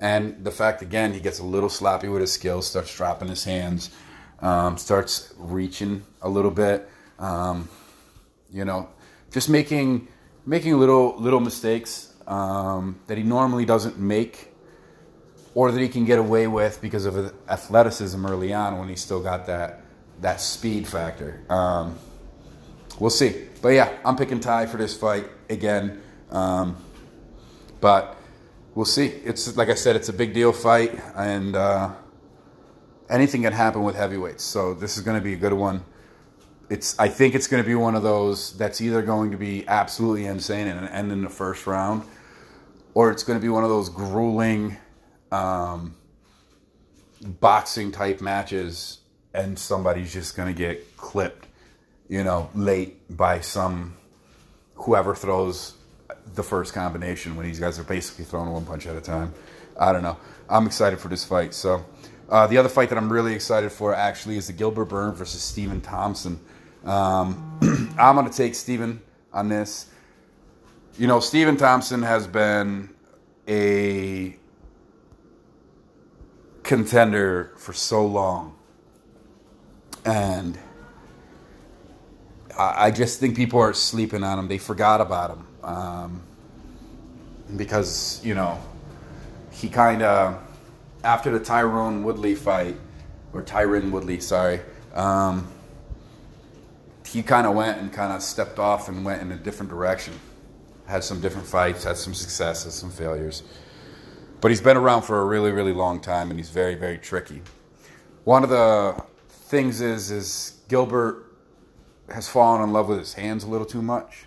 And 0.00 0.44
the 0.44 0.50
fact, 0.50 0.82
again, 0.82 1.12
he 1.12 1.20
gets 1.20 1.38
a 1.38 1.44
little 1.44 1.68
sloppy 1.68 2.08
with 2.08 2.20
his 2.20 2.32
skills, 2.32 2.66
starts 2.66 2.94
dropping 2.96 3.28
his 3.28 3.44
hands, 3.44 3.90
um, 4.40 4.76
starts 4.76 5.32
reaching 5.38 6.04
a 6.20 6.28
little 6.28 6.50
bit. 6.50 6.88
Um, 7.18 7.68
you 8.52 8.64
know, 8.64 8.88
just 9.30 9.48
making 9.48 10.08
making 10.44 10.76
little 10.78 11.16
little 11.18 11.40
mistakes 11.40 12.12
um, 12.26 12.98
that 13.06 13.16
he 13.16 13.22
normally 13.22 13.64
doesn't 13.64 13.98
make, 13.98 14.52
or 15.54 15.70
that 15.70 15.80
he 15.80 15.88
can 15.88 16.04
get 16.04 16.18
away 16.18 16.48
with 16.48 16.80
because 16.82 17.06
of 17.06 17.14
his 17.14 17.32
athleticism 17.48 18.26
early 18.26 18.52
on 18.52 18.78
when 18.78 18.88
he 18.88 18.96
still 18.96 19.22
got 19.22 19.46
that 19.46 19.82
that 20.20 20.40
speed 20.40 20.86
factor. 20.86 21.40
Um, 21.48 21.96
we'll 22.98 23.10
see, 23.10 23.46
but 23.62 23.68
yeah, 23.68 23.96
I'm 24.04 24.16
picking 24.16 24.40
Tai 24.40 24.66
for 24.66 24.78
this 24.78 24.96
fight 24.96 25.30
again. 25.48 26.02
Um, 26.30 26.76
but 27.82 28.16
we'll 28.74 28.86
see. 28.86 29.06
It's 29.06 29.54
like 29.56 29.68
I 29.68 29.74
said, 29.74 29.96
it's 29.96 30.08
a 30.08 30.12
big 30.14 30.32
deal 30.32 30.52
fight, 30.52 30.98
and 31.14 31.54
uh, 31.54 31.90
anything 33.10 33.42
can 33.42 33.52
happen 33.52 33.82
with 33.82 33.96
heavyweights. 33.96 34.44
So 34.44 34.72
this 34.72 34.96
is 34.96 35.02
going 35.02 35.18
to 35.18 35.22
be 35.22 35.34
a 35.34 35.36
good 35.36 35.52
one. 35.52 35.84
It's 36.70 36.98
I 36.98 37.08
think 37.08 37.34
it's 37.34 37.48
going 37.48 37.62
to 37.62 37.66
be 37.68 37.74
one 37.74 37.94
of 37.94 38.02
those 38.02 38.56
that's 38.56 38.80
either 38.80 39.02
going 39.02 39.32
to 39.32 39.36
be 39.36 39.66
absolutely 39.68 40.24
insane 40.24 40.68
and 40.68 40.88
end 40.88 41.12
in 41.12 41.22
the 41.22 41.28
first 41.28 41.66
round, 41.66 42.04
or 42.94 43.10
it's 43.10 43.24
going 43.24 43.38
to 43.38 43.42
be 43.42 43.50
one 43.50 43.64
of 43.64 43.68
those 43.68 43.90
grueling 43.90 44.76
um, 45.32 45.96
boxing 47.20 47.90
type 47.90 48.20
matches, 48.20 48.98
and 49.34 49.58
somebody's 49.58 50.12
just 50.12 50.36
going 50.36 50.48
to 50.48 50.56
get 50.56 50.96
clipped, 50.96 51.48
you 52.08 52.22
know, 52.22 52.48
late 52.54 53.14
by 53.14 53.40
some 53.40 53.96
whoever 54.76 55.16
throws 55.16 55.74
the 56.34 56.42
first 56.42 56.74
combination 56.74 57.36
when 57.36 57.46
these 57.46 57.58
guys 57.58 57.78
are 57.78 57.84
basically 57.84 58.24
throwing 58.24 58.50
one 58.50 58.64
punch 58.64 58.86
at 58.86 58.96
a 58.96 59.00
time. 59.00 59.32
I 59.78 59.92
don't 59.92 60.02
know. 60.02 60.16
I'm 60.48 60.66
excited 60.66 60.98
for 60.98 61.08
this 61.08 61.24
fight. 61.24 61.54
So 61.54 61.84
uh, 62.28 62.46
the 62.46 62.58
other 62.58 62.68
fight 62.68 62.88
that 62.88 62.98
I'm 62.98 63.12
really 63.12 63.34
excited 63.34 63.70
for 63.72 63.94
actually 63.94 64.36
is 64.36 64.46
the 64.46 64.52
Gilbert 64.52 64.86
Burns 64.86 65.18
versus 65.18 65.42
Stephen 65.42 65.80
Thompson. 65.80 66.40
Um, 66.84 67.58
I'm 67.98 68.16
going 68.16 68.28
to 68.28 68.36
take 68.36 68.54
Stephen 68.54 69.00
on 69.32 69.48
this. 69.48 69.86
You 70.98 71.06
know, 71.06 71.20
Stephen 71.20 71.56
Thompson 71.56 72.02
has 72.02 72.26
been 72.26 72.90
a 73.48 74.36
contender 76.62 77.52
for 77.56 77.72
so 77.72 78.06
long. 78.06 78.56
And 80.04 80.58
I 82.58 82.90
just 82.90 83.20
think 83.20 83.36
people 83.36 83.60
are 83.60 83.72
sleeping 83.72 84.24
on 84.24 84.38
him. 84.38 84.48
They 84.48 84.58
forgot 84.58 85.00
about 85.00 85.30
him. 85.30 85.46
Um, 85.62 86.22
because, 87.56 88.24
you 88.24 88.34
know, 88.34 88.58
he 89.50 89.68
kind 89.68 90.02
of, 90.02 90.40
after 91.04 91.30
the 91.30 91.44
Tyrone 91.44 92.04
Woodley 92.04 92.34
fight, 92.34 92.76
or 93.32 93.42
Tyron 93.42 93.90
Woodley, 93.90 94.20
sorry, 94.20 94.60
um, 94.94 95.46
he 97.06 97.22
kind 97.22 97.46
of 97.46 97.54
went 97.54 97.78
and 97.78 97.92
kind 97.92 98.12
of 98.12 98.22
stepped 98.22 98.58
off 98.58 98.88
and 98.88 99.04
went 99.04 99.22
in 99.22 99.32
a 99.32 99.36
different 99.36 99.70
direction. 99.70 100.14
Had 100.86 101.04
some 101.04 101.20
different 101.20 101.46
fights, 101.46 101.84
had 101.84 101.96
some 101.96 102.14
successes, 102.14 102.74
some 102.74 102.90
failures. 102.90 103.42
But 104.40 104.50
he's 104.50 104.60
been 104.60 104.76
around 104.76 105.02
for 105.02 105.20
a 105.20 105.24
really, 105.24 105.52
really 105.52 105.72
long 105.72 106.00
time, 106.00 106.30
and 106.30 106.38
he's 106.38 106.50
very, 106.50 106.74
very 106.74 106.98
tricky. 106.98 107.42
One 108.24 108.42
of 108.42 108.50
the 108.50 109.02
things 109.28 109.80
is, 109.80 110.10
is 110.10 110.60
Gilbert 110.68 111.24
has 112.08 112.28
fallen 112.28 112.62
in 112.62 112.72
love 112.72 112.88
with 112.88 112.98
his 112.98 113.14
hands 113.14 113.44
a 113.44 113.48
little 113.48 113.66
too 113.66 113.82
much. 113.82 114.24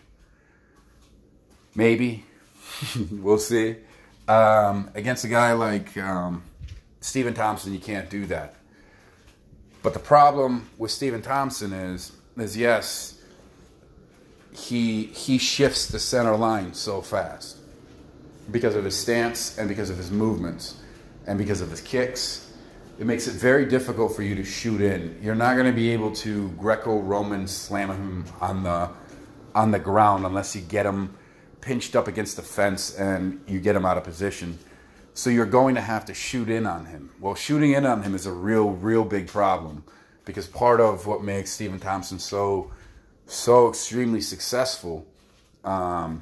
Maybe. 1.75 2.23
we'll 3.11 3.37
see. 3.37 3.75
Um, 4.27 4.89
against 4.95 5.23
a 5.25 5.27
guy 5.27 5.53
like 5.53 5.95
um, 5.97 6.43
Stephen 7.01 7.33
Thompson, 7.33 7.73
you 7.73 7.79
can't 7.79 8.09
do 8.09 8.25
that. 8.27 8.55
But 9.83 9.93
the 9.93 9.99
problem 9.99 10.69
with 10.77 10.89
Stephen 10.89 11.21
Thompson 11.21 11.71
is, 11.73 12.11
is 12.37 12.57
yes, 12.57 13.21
he 14.51 15.03
he 15.07 15.37
shifts 15.37 15.87
the 15.87 15.99
center 15.99 16.35
line 16.35 16.73
so 16.73 17.01
fast 17.01 17.57
because 18.51 18.75
of 18.75 18.85
his 18.85 18.97
stance 18.97 19.57
and 19.57 19.67
because 19.67 19.89
of 19.89 19.97
his 19.97 20.11
movements 20.11 20.75
and 21.27 21.37
because 21.37 21.61
of 21.61 21.69
his 21.69 21.81
kicks. 21.81 22.41
It 22.97 23.05
makes 23.05 23.27
it 23.27 23.33
very 23.33 23.65
difficult 23.65 24.15
for 24.15 24.21
you 24.21 24.35
to 24.35 24.45
shoot 24.45 24.79
in. 24.79 25.19
You're 25.21 25.35
not 25.35 25.55
going 25.55 25.65
to 25.65 25.75
be 25.75 25.89
able 25.91 26.13
to 26.13 26.47
Greco-Roman 26.51 27.45
slam 27.45 27.89
him 27.89 28.25
on 28.39 28.63
the 28.63 28.89
on 29.53 29.71
the 29.71 29.79
ground 29.79 30.25
unless 30.25 30.55
you 30.55 30.61
get 30.61 30.85
him 30.85 31.13
pinched 31.65 31.95
up 31.95 32.07
against 32.07 32.35
the 32.35 32.43
fence 32.43 32.95
and 32.95 33.43
you 33.47 33.59
get 33.59 33.75
him 33.75 33.85
out 33.85 33.97
of 33.97 34.03
position. 34.03 34.57
So 35.15 35.31
you're 35.31 35.47
going 35.47 35.75
to 35.75 35.81
have 35.81 36.05
to 36.05 36.13
shoot 36.13 36.47
in 36.47 36.67
on 36.67 36.85
him. 36.85 37.09
Well, 37.19 37.33
shooting 37.33 37.73
in 37.73 37.85
on 37.85 38.03
him 38.03 38.13
is 38.13 38.27
a 38.27 38.31
real, 38.31 38.69
real 38.69 39.03
big 39.03 39.27
problem 39.27 39.83
because 40.25 40.45
part 40.45 40.79
of 40.79 41.07
what 41.07 41.23
makes 41.23 41.51
Stephen 41.51 41.79
Thompson 41.79 42.19
so, 42.19 42.71
so 43.25 43.69
extremely 43.69 44.21
successful 44.21 45.07
um, 45.63 46.21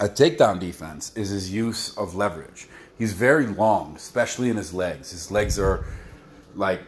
at 0.00 0.16
takedown 0.16 0.58
defense 0.58 1.16
is 1.16 1.28
his 1.28 1.52
use 1.52 1.96
of 1.96 2.16
leverage. 2.16 2.66
He's 2.98 3.12
very 3.12 3.46
long, 3.46 3.94
especially 3.94 4.50
in 4.50 4.56
his 4.56 4.74
legs. 4.74 5.12
His 5.12 5.30
legs 5.30 5.58
are 5.58 5.84
like, 6.56 6.80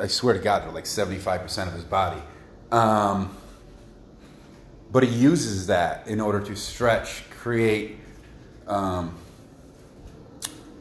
I 0.00 0.08
swear 0.08 0.34
to 0.34 0.40
God, 0.40 0.64
they're 0.64 0.72
like 0.72 0.84
75% 0.84 1.68
of 1.68 1.74
his 1.74 1.84
body. 1.84 2.20
Um, 2.72 3.36
but 4.90 5.02
he 5.02 5.14
uses 5.14 5.66
that 5.66 6.06
in 6.06 6.20
order 6.20 6.40
to 6.40 6.56
stretch, 6.56 7.28
create, 7.30 7.98
um, 8.66 9.14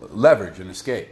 leverage 0.09 0.59
and 0.59 0.69
escape. 0.69 1.09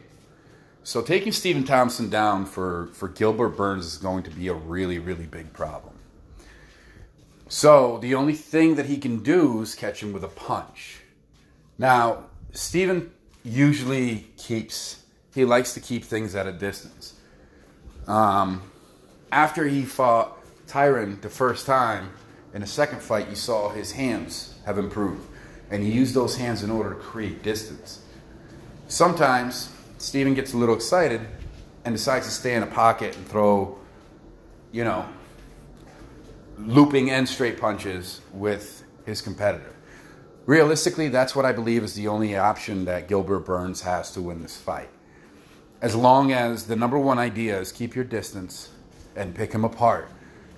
So 0.83 1.01
taking 1.01 1.31
Stephen 1.31 1.63
Thompson 1.63 2.09
down 2.09 2.45
for, 2.45 2.89
for 2.93 3.07
Gilbert 3.07 3.49
Burns 3.49 3.85
is 3.85 3.97
going 3.97 4.23
to 4.23 4.29
be 4.29 4.47
a 4.47 4.53
really, 4.53 4.99
really 4.99 5.25
big 5.25 5.51
problem. 5.51 5.93
So 7.47 7.97
the 7.99 8.15
only 8.15 8.33
thing 8.33 8.75
that 8.75 8.85
he 8.85 8.97
can 8.97 9.23
do 9.23 9.61
is 9.61 9.75
catch 9.75 10.01
him 10.01 10.13
with 10.13 10.23
a 10.23 10.27
punch. 10.27 10.97
Now, 11.77 12.25
Stephen 12.51 13.11
usually 13.43 14.27
keeps, 14.37 15.03
he 15.33 15.43
likes 15.45 15.73
to 15.73 15.79
keep 15.79 16.03
things 16.03 16.35
at 16.35 16.47
a 16.47 16.51
distance. 16.51 17.13
Um, 18.07 18.61
after 19.31 19.67
he 19.67 19.83
fought 19.83 20.37
Tyron 20.67 21.21
the 21.21 21.29
first 21.29 21.65
time, 21.65 22.11
in 22.55 22.61
the 22.61 22.67
second 22.67 23.01
fight, 23.01 23.29
you 23.29 23.35
saw 23.35 23.69
his 23.69 23.91
hands 23.91 24.57
have 24.65 24.77
improved. 24.77 25.27
And 25.69 25.83
he 25.83 25.91
used 25.91 26.15
those 26.15 26.37
hands 26.37 26.63
in 26.63 26.71
order 26.71 26.91
to 26.91 26.95
create 26.95 27.43
distance. 27.43 28.01
Sometimes 28.87 29.69
Stephen 29.97 30.33
gets 30.33 30.53
a 30.53 30.57
little 30.57 30.73
excited 30.73 31.19
and 31.83 31.93
decides 31.93 32.25
to 32.27 32.31
stay 32.31 32.55
in 32.55 32.63
a 32.63 32.67
pocket 32.67 33.13
and 33.17 33.27
throw, 33.27 33.77
you 34.71 34.85
know, 34.85 35.05
looping 36.57 37.11
and 37.11 37.27
straight 37.27 37.59
punches 37.59 38.21
with 38.31 38.85
his 39.05 39.21
competitor. 39.21 39.75
Realistically, 40.45 41.09
that's 41.09 41.35
what 41.35 41.43
I 41.43 41.51
believe 41.51 41.83
is 41.83 41.93
the 41.95 42.07
only 42.07 42.37
option 42.37 42.85
that 42.85 43.09
Gilbert 43.09 43.41
Burns 43.41 43.81
has 43.81 44.11
to 44.11 44.21
win 44.21 44.41
this 44.41 44.55
fight. 44.55 44.89
As 45.81 45.93
long 45.93 46.31
as 46.31 46.67
the 46.67 46.77
number 46.77 46.97
one 46.97 47.19
idea 47.19 47.59
is 47.59 47.73
keep 47.73 47.95
your 47.95 48.05
distance 48.05 48.69
and 49.13 49.35
pick 49.35 49.51
him 49.51 49.65
apart. 49.65 50.07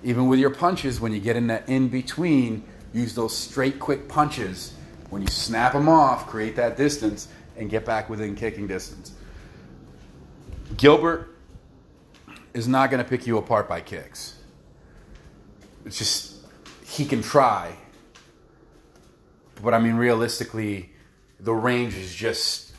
Even 0.02 0.28
with 0.28 0.38
your 0.38 0.50
punches, 0.50 1.00
when 1.00 1.12
you 1.12 1.20
get 1.20 1.36
in 1.36 1.48
that 1.48 1.68
in 1.68 1.88
between, 1.88 2.62
use 2.92 3.14
those 3.14 3.36
straight, 3.36 3.78
quick 3.80 4.08
punches. 4.08 4.74
When 5.10 5.22
you 5.22 5.28
snap 5.28 5.72
them 5.72 5.88
off, 5.88 6.26
create 6.26 6.56
that 6.56 6.76
distance 6.76 7.28
and 7.56 7.68
get 7.68 7.84
back 7.84 8.08
within 8.08 8.36
kicking 8.36 8.66
distance. 8.66 9.12
Gilbert 10.76 11.34
is 12.54 12.68
not 12.68 12.90
going 12.90 13.02
to 13.02 13.08
pick 13.08 13.26
you 13.26 13.38
apart 13.38 13.68
by 13.68 13.80
kicks. 13.80 14.36
It's 15.84 15.98
just, 15.98 16.36
he 16.84 17.04
can 17.04 17.22
try. 17.22 17.74
But 19.62 19.74
I 19.74 19.78
mean, 19.80 19.94
realistically, 19.94 20.90
the 21.40 21.54
range 21.54 21.96
is 21.96 22.14
just 22.14 22.74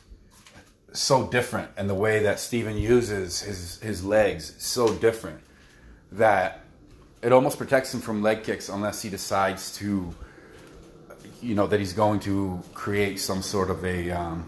so 0.93 1.27
different. 1.27 1.71
And 1.75 1.89
the 1.89 1.95
way 1.95 2.23
that 2.23 2.39
Stephen 2.39 2.77
uses 2.77 3.41
his, 3.41 3.79
his 3.79 4.05
legs 4.05 4.53
so 4.59 4.93
different 4.93 5.41
that 6.11 6.63
it 7.21 7.31
almost 7.31 7.57
protects 7.57 7.93
him 7.93 8.01
from 8.01 8.21
leg 8.21 8.43
kicks 8.43 8.69
unless 8.69 9.01
he 9.01 9.09
decides 9.09 9.75
to, 9.77 10.13
you 11.41 11.55
know, 11.55 11.67
that 11.67 11.79
he's 11.79 11.93
going 11.93 12.19
to 12.21 12.61
create 12.73 13.19
some 13.19 13.41
sort 13.41 13.69
of 13.69 13.83
a. 13.83 14.11
Um, 14.11 14.45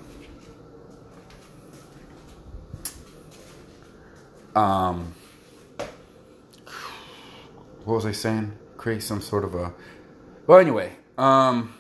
um, 4.56 5.14
what 7.84 7.96
was 7.96 8.06
I 8.06 8.12
saying? 8.12 8.54
Create 8.78 9.04
some 9.04 9.22
sort 9.22 9.44
of 9.44 9.56
a. 9.56 9.74
Well, 10.48 10.60
anyway. 10.60 10.94
Um, 11.18 11.74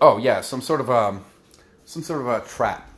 oh 0.00 0.18
yeah, 0.18 0.40
some 0.40 0.60
sort 0.60 0.80
of 0.80 0.88
a, 0.88 1.20
some 1.84 2.02
sort 2.02 2.20
of 2.20 2.28
a 2.28 2.46
trap. 2.46 2.90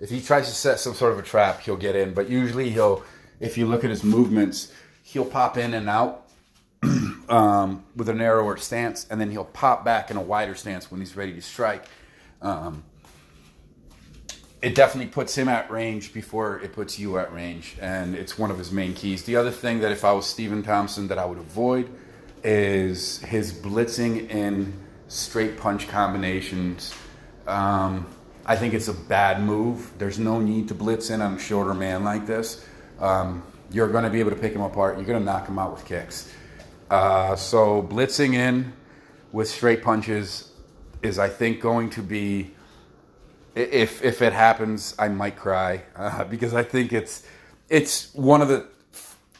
If 0.00 0.10
he 0.10 0.20
tries 0.22 0.48
to 0.48 0.54
set 0.54 0.80
some 0.80 0.94
sort 0.94 1.12
of 1.12 1.18
a 1.18 1.22
trap, 1.22 1.60
he'll 1.60 1.76
get 1.76 1.96
in. 1.96 2.14
But 2.14 2.30
usually 2.30 2.70
he'll, 2.70 3.02
if 3.40 3.58
you 3.58 3.66
look 3.66 3.82
at 3.82 3.90
his 3.90 4.04
movements, 4.04 4.72
he'll 5.02 5.24
pop 5.24 5.56
in 5.56 5.74
and 5.74 5.88
out 5.88 6.28
um, 7.28 7.84
with 7.96 8.08
a 8.08 8.14
narrower 8.14 8.56
stance, 8.56 9.06
and 9.10 9.20
then 9.20 9.30
he'll 9.30 9.44
pop 9.44 9.84
back 9.84 10.10
in 10.10 10.16
a 10.16 10.22
wider 10.22 10.54
stance 10.54 10.90
when 10.90 11.00
he's 11.00 11.16
ready 11.16 11.32
to 11.32 11.42
strike. 11.42 11.86
Um, 12.42 12.84
it 14.62 14.74
definitely 14.74 15.10
puts 15.10 15.36
him 15.36 15.48
at 15.48 15.70
range 15.70 16.12
before 16.12 16.60
it 16.60 16.74
puts 16.74 16.98
you 16.98 17.18
at 17.18 17.32
range, 17.32 17.76
and 17.80 18.14
it's 18.14 18.38
one 18.38 18.50
of 18.50 18.58
his 18.58 18.70
main 18.70 18.94
keys. 18.94 19.24
The 19.24 19.36
other 19.36 19.50
thing 19.50 19.80
that 19.80 19.90
if 19.90 20.04
I 20.04 20.12
was 20.12 20.26
Stephen 20.26 20.62
Thompson 20.62 21.08
that 21.08 21.18
I 21.18 21.24
would 21.24 21.38
avoid 21.38 21.88
is 22.44 23.18
his 23.20 23.52
blitzing 23.52 24.28
in 24.30 24.72
straight 25.08 25.58
punch 25.58 25.88
combinations. 25.88 26.94
Um, 27.46 28.06
I 28.44 28.56
think 28.56 28.74
it's 28.74 28.88
a 28.88 28.94
bad 28.94 29.42
move. 29.42 29.92
There's 29.98 30.18
no 30.18 30.40
need 30.40 30.68
to 30.68 30.74
blitz 30.74 31.10
in 31.10 31.20
on 31.22 31.34
a 31.34 31.38
shorter 31.38 31.74
man 31.74 32.04
like 32.04 32.26
this. 32.26 32.64
Um, 33.00 33.42
you're 33.72 33.88
going 33.88 34.04
to 34.04 34.10
be 34.10 34.20
able 34.20 34.30
to 34.30 34.36
pick 34.36 34.52
him 34.52 34.62
apart. 34.62 34.96
You're 34.96 35.06
going 35.06 35.18
to 35.18 35.24
knock 35.24 35.48
him 35.48 35.58
out 35.58 35.72
with 35.72 35.84
kicks. 35.84 36.32
Uh, 36.90 37.36
so 37.36 37.82
blitzing 37.82 38.34
in 38.34 38.72
with 39.32 39.48
straight 39.48 39.82
punches 39.82 40.50
is, 41.02 41.18
I 41.18 41.28
think, 41.28 41.60
going 41.60 41.90
to 41.90 42.02
be 42.02 42.52
if 43.54 44.02
if 44.02 44.22
it 44.22 44.32
happens, 44.32 44.94
I 44.98 45.08
might 45.08 45.36
cry 45.36 45.82
uh, 45.96 46.24
because 46.34 46.54
I 46.54 46.62
think 46.62 46.92
it's 46.92 47.26
it's 47.68 48.14
one 48.14 48.42
of 48.42 48.48
the 48.48 48.66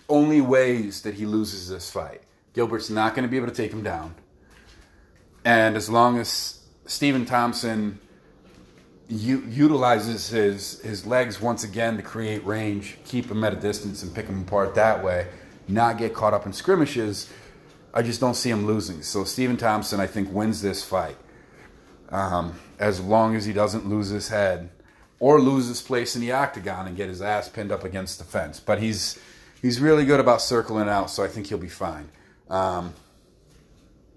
only 0.08 0.40
ways 0.40 1.02
that 1.02 1.14
he 1.14 1.26
loses 1.26 1.68
this 1.68 1.90
fight. 1.90 2.22
Gilbert's 2.52 2.90
not 2.90 3.14
going 3.14 3.22
to 3.22 3.28
be 3.28 3.36
able 3.36 3.48
to 3.48 3.54
take 3.54 3.72
him 3.72 3.82
down, 3.82 4.14
and 5.44 5.76
as 5.76 5.88
long 5.88 6.18
as 6.18 6.60
Stephen 6.86 7.24
Thompson 7.24 7.98
u- 9.10 9.44
utilizes 9.48 10.28
his 10.28 10.80
his 10.80 11.04
legs 11.04 11.40
once 11.40 11.64
again 11.64 11.96
to 11.96 12.02
create 12.02 12.44
range, 12.46 12.96
keep 13.04 13.30
him 13.30 13.44
at 13.44 13.52
a 13.52 13.56
distance, 13.56 14.02
and 14.02 14.14
pick 14.14 14.26
him 14.26 14.42
apart 14.42 14.74
that 14.76 15.04
way, 15.04 15.26
not 15.68 15.98
get 15.98 16.14
caught 16.14 16.32
up 16.32 16.46
in 16.46 16.52
skirmishes, 16.52 17.30
I 17.92 18.02
just 18.02 18.20
don't 18.20 18.34
see 18.34 18.50
him 18.50 18.66
losing. 18.66 19.02
So 19.02 19.24
Stephen 19.24 19.56
Thompson, 19.56 20.00
I 20.00 20.06
think, 20.06 20.32
wins 20.32 20.62
this 20.62 20.84
fight 20.84 21.16
um, 22.10 22.58
as 22.78 23.00
long 23.00 23.34
as 23.34 23.44
he 23.44 23.52
doesn't 23.52 23.88
lose 23.88 24.08
his 24.08 24.28
head 24.28 24.70
or 25.18 25.40
lose 25.40 25.66
his 25.68 25.82
place 25.82 26.14
in 26.14 26.20
the 26.20 26.32
octagon 26.32 26.86
and 26.86 26.96
get 26.96 27.08
his 27.08 27.20
ass 27.20 27.48
pinned 27.48 27.72
up 27.72 27.84
against 27.84 28.18
the 28.18 28.24
fence. 28.24 28.60
But 28.60 28.80
he's 28.80 29.18
he's 29.60 29.80
really 29.80 30.04
good 30.04 30.20
about 30.20 30.40
circling 30.40 30.88
out, 30.88 31.10
so 31.10 31.24
I 31.24 31.28
think 31.28 31.48
he'll 31.48 31.58
be 31.58 31.68
fine. 31.68 32.08
Um, 32.48 32.94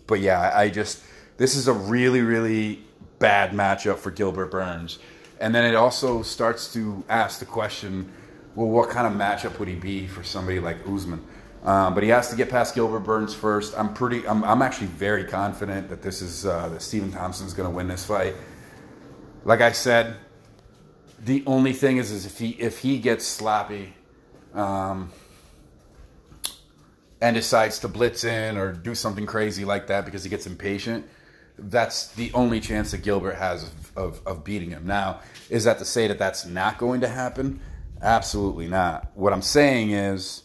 but 0.07 0.19
yeah, 0.19 0.51
I 0.55 0.69
just 0.69 1.01
this 1.37 1.55
is 1.55 1.67
a 1.67 1.73
really 1.73 2.21
really 2.21 2.83
bad 3.23 3.51
matchup 3.51 3.99
for 3.99 4.11
Gilbert 4.11 4.51
Burns, 4.51 4.99
and 5.39 5.55
then 5.55 5.63
it 5.63 5.75
also 5.75 6.23
starts 6.23 6.73
to 6.73 7.05
ask 7.07 7.39
the 7.39 7.45
question, 7.45 8.11
well, 8.53 8.67
what 8.67 8.89
kind 8.89 9.07
of 9.07 9.13
matchup 9.13 9.59
would 9.59 9.69
he 9.69 9.75
be 9.75 10.07
for 10.07 10.23
somebody 10.25 10.59
like 10.59 10.77
Usman? 10.85 11.25
Um, 11.63 11.93
but 11.93 12.03
he 12.03 12.09
has 12.09 12.29
to 12.31 12.35
get 12.35 12.49
past 12.49 12.75
Gilbert 12.75 12.99
Burns 12.99 13.33
first. 13.33 13.73
I'm 13.77 13.93
pretty. 13.93 14.27
I'm, 14.27 14.43
I'm 14.43 14.61
actually 14.61 14.87
very 14.87 15.23
confident 15.23 15.87
that 15.87 16.01
this 16.01 16.21
is 16.21 16.45
uh, 16.45 16.67
that 16.67 16.81
Stephen 16.81 17.13
Thompson's 17.13 17.53
going 17.53 17.69
to 17.69 17.73
win 17.73 17.87
this 17.87 18.05
fight. 18.05 18.35
Like 19.45 19.61
I 19.61 19.71
said, 19.71 20.17
the 21.23 21.43
only 21.47 21.71
thing 21.71 21.95
is, 21.95 22.11
is 22.11 22.25
if 22.25 22.37
he 22.37 22.49
if 22.49 22.79
he 22.79 22.99
gets 22.99 23.25
sloppy, 23.25 23.93
um, 24.53 25.13
and 27.21 27.37
decides 27.37 27.79
to 27.79 27.87
blitz 27.87 28.25
in 28.25 28.57
or 28.57 28.73
do 28.73 28.93
something 28.93 29.25
crazy 29.25 29.63
like 29.63 29.87
that 29.87 30.03
because 30.03 30.25
he 30.25 30.29
gets 30.29 30.45
impatient, 30.45 31.05
that's 31.57 32.07
the 32.13 32.31
only 32.33 32.59
chance 32.59 32.91
that 32.91 33.03
Gilbert 33.03 33.35
has 33.35 33.63
of, 33.63 33.97
of, 33.97 34.27
of 34.27 34.43
beating 34.43 34.71
him. 34.71 34.85
Now, 34.85 35.19
is 35.49 35.63
that 35.65 35.79
to 35.79 35.85
say 35.85 36.07
that 36.07 36.19
that's 36.19 36.45
not 36.45 36.77
going 36.77 37.01
to 37.01 37.07
happen? 37.07 37.59
Absolutely 38.01 38.67
not. 38.67 39.11
What 39.15 39.33
I'm 39.33 39.41
saying 39.41 39.91
is 39.91 40.43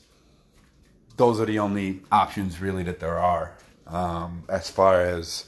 those 1.16 1.40
are 1.40 1.46
the 1.46 1.58
only 1.58 2.00
options 2.12 2.60
really 2.60 2.82
that 2.84 3.00
there 3.00 3.18
are 3.18 3.56
um, 3.86 4.44
as 4.48 4.70
far 4.70 5.00
as 5.00 5.46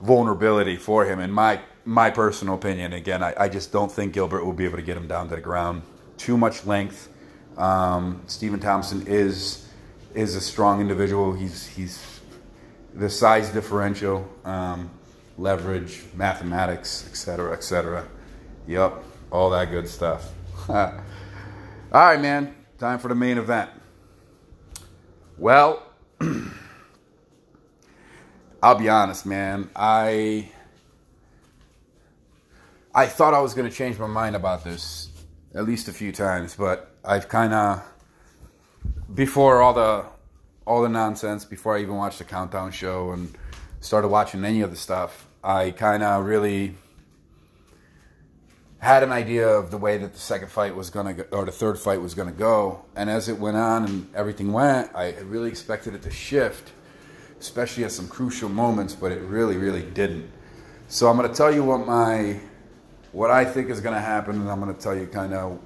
vulnerability 0.00 0.76
for 0.76 1.04
him. 1.04 1.20
In 1.20 1.30
my 1.30 1.60
my 1.84 2.10
personal 2.10 2.54
opinion, 2.54 2.92
again, 2.92 3.22
I, 3.22 3.34
I, 3.36 3.48
just 3.48 3.72
don't 3.72 3.90
think 3.90 4.12
Gilbert 4.12 4.44
will 4.44 4.52
be 4.52 4.66
able 4.66 4.76
to 4.76 4.82
get 4.82 4.96
him 4.96 5.08
down 5.08 5.28
to 5.30 5.34
the 5.34 5.40
ground. 5.40 5.82
Too 6.18 6.36
much 6.36 6.66
length. 6.66 7.08
Um, 7.56 8.22
Stephen 8.26 8.60
Thompson 8.60 9.06
is 9.06 9.66
is 10.14 10.34
a 10.34 10.40
strong 10.40 10.80
individual. 10.80 11.32
He's 11.32 11.66
he's 11.66 12.19
the 12.94 13.08
size 13.08 13.50
differential, 13.50 14.28
um, 14.44 14.90
leverage, 15.38 16.02
mathematics, 16.14 17.06
etc., 17.08 17.52
etc. 17.52 18.06
Yep, 18.66 19.02
all 19.30 19.50
that 19.50 19.70
good 19.70 19.88
stuff. 19.88 20.30
all 20.68 21.02
right, 21.92 22.20
man. 22.20 22.54
Time 22.78 22.98
for 22.98 23.08
the 23.08 23.14
main 23.14 23.38
event. 23.38 23.70
Well, 25.36 25.82
I'll 28.62 28.74
be 28.74 28.88
honest, 28.88 29.26
man. 29.26 29.70
I 29.74 30.50
I 32.94 33.06
thought 33.06 33.34
I 33.34 33.40
was 33.40 33.54
going 33.54 33.68
to 33.68 33.74
change 33.74 33.98
my 33.98 34.06
mind 34.06 34.34
about 34.34 34.64
this 34.64 35.10
at 35.54 35.64
least 35.64 35.88
a 35.88 35.92
few 35.92 36.12
times, 36.12 36.56
but 36.56 36.94
I've 37.04 37.28
kind 37.28 37.52
of 37.52 37.82
before 39.14 39.62
all 39.62 39.72
the 39.72 40.04
all 40.66 40.82
the 40.82 40.88
nonsense, 40.88 41.44
before 41.44 41.76
I 41.76 41.80
even 41.80 41.96
watched 41.96 42.18
the 42.18 42.24
countdown 42.24 42.70
show 42.70 43.12
and 43.12 43.36
started 43.80 44.08
watching 44.08 44.44
any 44.44 44.60
of 44.60 44.70
the 44.70 44.76
stuff, 44.76 45.26
I 45.42 45.70
kind 45.70 46.02
of 46.02 46.24
really 46.24 46.74
had 48.80 49.02
an 49.02 49.12
idea 49.12 49.46
of 49.46 49.70
the 49.70 49.76
way 49.76 49.98
that 49.98 50.12
the 50.12 50.18
second 50.18 50.48
fight 50.50 50.74
was 50.74 50.88
going 50.90 51.06
to 51.06 51.22
go, 51.22 51.36
or 51.36 51.44
the 51.44 51.52
third 51.52 51.78
fight 51.78 52.00
was 52.00 52.14
going 52.14 52.28
to 52.28 52.34
go. 52.34 52.82
And 52.96 53.10
as 53.10 53.28
it 53.28 53.38
went 53.38 53.56
on 53.56 53.84
and 53.84 54.14
everything 54.14 54.52
went, 54.52 54.90
I 54.94 55.12
really 55.20 55.48
expected 55.48 55.94
it 55.94 56.02
to 56.02 56.10
shift, 56.10 56.72
especially 57.38 57.84
at 57.84 57.92
some 57.92 58.08
crucial 58.08 58.48
moments, 58.48 58.94
but 58.94 59.12
it 59.12 59.20
really, 59.20 59.56
really 59.56 59.82
didn't. 59.82 60.30
So 60.88 61.08
I'm 61.08 61.16
going 61.16 61.28
to 61.28 61.34
tell 61.34 61.54
you 61.54 61.62
what 61.62 61.86
my 61.86 62.40
what 63.12 63.30
I 63.30 63.44
think 63.44 63.70
is 63.70 63.80
going 63.80 63.94
to 63.94 64.00
happen, 64.00 64.36
and 64.36 64.50
I'm 64.50 64.60
going 64.60 64.74
to 64.74 64.80
tell 64.80 64.96
you 64.96 65.06
kind 65.06 65.34
of 65.34 65.58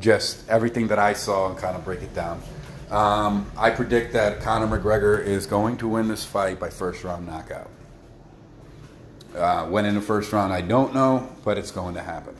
just 0.00 0.48
everything 0.48 0.88
that 0.88 0.98
I 0.98 1.12
saw 1.12 1.50
and 1.50 1.58
kind 1.58 1.76
of 1.76 1.84
break 1.84 2.02
it 2.02 2.14
down. 2.14 2.40
Um, 2.90 3.50
I 3.56 3.70
predict 3.70 4.12
that 4.12 4.40
Conor 4.40 4.78
McGregor 4.78 5.24
is 5.24 5.46
going 5.46 5.76
to 5.78 5.88
win 5.88 6.08
this 6.08 6.24
fight 6.24 6.60
by 6.60 6.68
first 6.68 7.02
round 7.02 7.26
knockout. 7.26 7.70
Uh, 9.34 9.66
when 9.66 9.84
in 9.84 9.94
the 9.94 10.00
first 10.00 10.32
round, 10.32 10.52
I 10.52 10.60
don't 10.60 10.94
know, 10.94 11.28
but 11.44 11.58
it's 11.58 11.70
going 11.70 11.94
to 11.94 12.02
happen. 12.02 12.36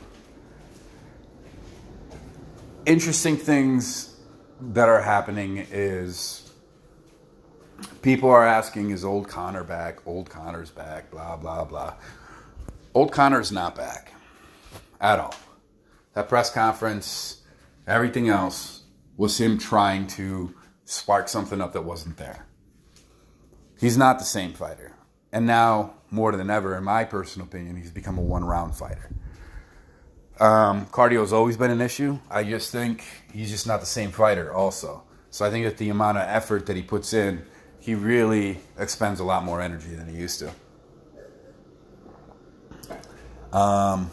Interesting 2.87 3.37
things 3.37 4.15
that 4.61 4.89
are 4.89 5.03
happening 5.03 5.67
is 5.71 6.53
people 8.03 8.31
are 8.31 8.47
asking, 8.47 8.91
is 8.91 9.05
old 9.05 9.27
Conor 9.27 9.65
back? 9.65 10.07
Old 10.07 10.31
Conor's 10.31 10.71
back, 10.71 11.11
blah, 11.11 11.37
blah, 11.37 11.65
blah. 11.65 11.95
Old 12.93 13.11
Conor's 13.11 13.51
not 13.51 13.75
back 13.75 14.13
at 15.01 15.19
all. 15.19 15.35
That 16.13 16.29
press 16.29 16.51
conference, 16.53 17.39
everything 17.89 18.29
else 18.29 18.84
was 19.17 19.41
him 19.41 19.59
trying 19.59 20.07
to 20.07 20.55
spark 20.85 21.29
something 21.29 21.61
up 21.61 21.73
that 21.73 21.83
wasn't 21.83 22.17
there. 22.17 22.47
He's 23.79 23.97
not 23.97 24.19
the 24.19 24.25
same 24.25 24.53
fighter. 24.53 24.93
And 25.33 25.47
now, 25.47 25.95
more 26.11 26.33
than 26.33 26.51
ever, 26.51 26.77
in 26.77 26.85
my 26.85 27.05
personal 27.05 27.47
opinion, 27.47 27.77
he's 27.77 27.91
become 27.91 28.19
a 28.19 28.23
one 28.23 28.45
round 28.45 28.77
fighter. 28.77 29.11
Um, 30.41 30.87
has 30.87 31.33
always 31.33 31.57
been 31.57 31.71
an 31.71 31.81
issue. 31.81 32.19
I 32.31 32.45
just 32.45 32.73
think 32.73 33.05
he's 33.33 33.51
just 33.51 33.67
not 33.67 33.81
the 33.81 33.87
same 33.87 34.11
fighter, 34.11 34.53
also. 34.53 35.03
So 35.31 35.45
I 35.45 35.51
think 35.51 35.65
that 35.65 35.79
the 35.79 35.89
amount 35.91 36.19
of 36.19 36.25
effort 36.29 36.67
that 36.67 36.77
he 36.77 36.83
puts 36.83 37.13
in, 37.13 37.45
he 37.81 37.95
really 37.95 38.61
expends 38.79 39.21
a 39.21 39.25
lot 39.25 39.45
more 39.45 39.61
energy 39.61 39.95
than 39.95 40.09
he 40.09 40.17
used 40.17 40.41
to. 40.41 40.53
Um, 43.57 44.11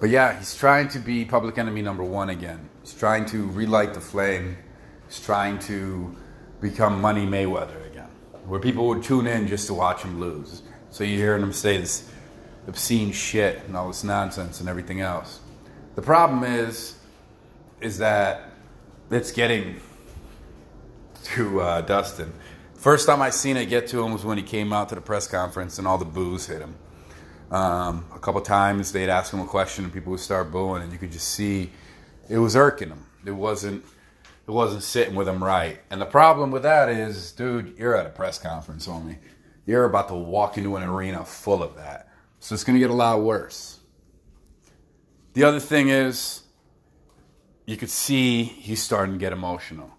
but 0.00 0.10
yeah, 0.10 0.38
he's 0.38 0.54
trying 0.54 0.88
to 0.88 0.98
be 0.98 1.24
public 1.24 1.58
enemy 1.58 1.82
number 1.82 2.02
one 2.02 2.30
again. 2.30 2.70
He's 2.82 2.94
trying 2.94 3.26
to 3.26 3.50
relight 3.50 3.94
the 3.94 4.00
flame. 4.00 4.56
He's 5.06 5.20
trying 5.20 5.58
to 5.60 6.16
become 6.60 7.00
Money 7.00 7.26
Mayweather 7.26 7.86
again, 7.86 8.08
where 8.46 8.60
people 8.60 8.88
would 8.88 9.02
tune 9.02 9.26
in 9.26 9.46
just 9.46 9.66
to 9.66 9.74
watch 9.74 10.02
him 10.02 10.18
lose. 10.18 10.62
So 10.90 11.04
you're 11.04 11.18
hearing 11.18 11.42
him 11.42 11.52
say 11.52 11.78
this 11.78 12.10
obscene 12.66 13.12
shit 13.12 13.62
and 13.66 13.76
all 13.76 13.88
this 13.88 14.02
nonsense 14.02 14.60
and 14.60 14.68
everything 14.68 15.00
else. 15.00 15.40
The 15.96 16.02
problem 16.02 16.44
is, 16.44 16.96
is 17.80 17.98
that 17.98 18.50
it's 19.10 19.32
getting 19.32 19.80
to 21.24 21.60
uh, 21.60 21.80
Dustin. 21.82 22.32
First 22.74 23.06
time 23.06 23.20
I 23.20 23.30
seen 23.30 23.56
it 23.56 23.66
get 23.66 23.88
to 23.88 24.02
him 24.02 24.12
was 24.12 24.24
when 24.24 24.38
he 24.38 24.44
came 24.44 24.72
out 24.72 24.88
to 24.88 24.94
the 24.94 25.00
press 25.00 25.26
conference 25.26 25.78
and 25.78 25.86
all 25.86 25.98
the 25.98 26.04
boos 26.04 26.46
hit 26.46 26.60
him. 26.60 26.74
Um, 27.50 28.06
a 28.14 28.18
couple 28.18 28.40
times 28.42 28.92
they'd 28.92 29.08
ask 29.08 29.32
him 29.32 29.40
a 29.40 29.46
question 29.46 29.84
and 29.84 29.92
people 29.92 30.12
would 30.12 30.20
start 30.20 30.52
booing, 30.52 30.82
and 30.82 30.92
you 30.92 30.98
could 30.98 31.12
just 31.12 31.28
see 31.28 31.70
it 32.28 32.38
was 32.38 32.54
irking 32.56 32.88
him. 32.88 33.06
It 33.24 33.32
wasn't 33.32 33.84
it 34.46 34.52
wasn't 34.52 34.82
sitting 34.82 35.14
with 35.14 35.28
him 35.28 35.42
right. 35.42 35.80
And 35.90 36.00
the 36.00 36.06
problem 36.06 36.50
with 36.50 36.62
that 36.62 36.88
is, 36.88 37.32
dude, 37.32 37.76
you're 37.78 37.94
at 37.94 38.06
a 38.06 38.10
press 38.10 38.38
conference, 38.38 38.86
homie. 38.86 39.18
You're 39.66 39.84
about 39.84 40.08
to 40.08 40.14
walk 40.14 40.58
into 40.58 40.76
an 40.76 40.82
arena 40.82 41.24
full 41.24 41.62
of 41.62 41.76
that. 41.76 42.08
So 42.40 42.54
it's 42.54 42.64
going 42.64 42.74
to 42.74 42.80
get 42.80 42.90
a 42.90 42.94
lot 42.94 43.20
worse. 43.20 43.78
The 45.34 45.44
other 45.44 45.60
thing 45.60 45.88
is, 45.88 46.42
you 47.66 47.76
could 47.76 47.90
see 47.90 48.42
he's 48.42 48.82
starting 48.82 49.14
to 49.14 49.18
get 49.18 49.32
emotional. 49.32 49.92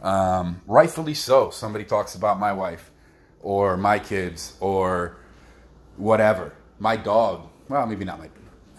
Um, 0.00 0.60
rightfully 0.66 1.14
so. 1.14 1.50
Somebody 1.50 1.84
talks 1.84 2.14
about 2.14 2.38
my 2.38 2.52
wife 2.52 2.92
or 3.40 3.76
my 3.76 3.98
kids 3.98 4.56
or 4.60 5.16
whatever. 5.96 6.52
My 6.78 6.96
dog. 6.96 7.48
Well, 7.68 7.86
maybe 7.86 8.04
not 8.04 8.18
my. 8.18 8.28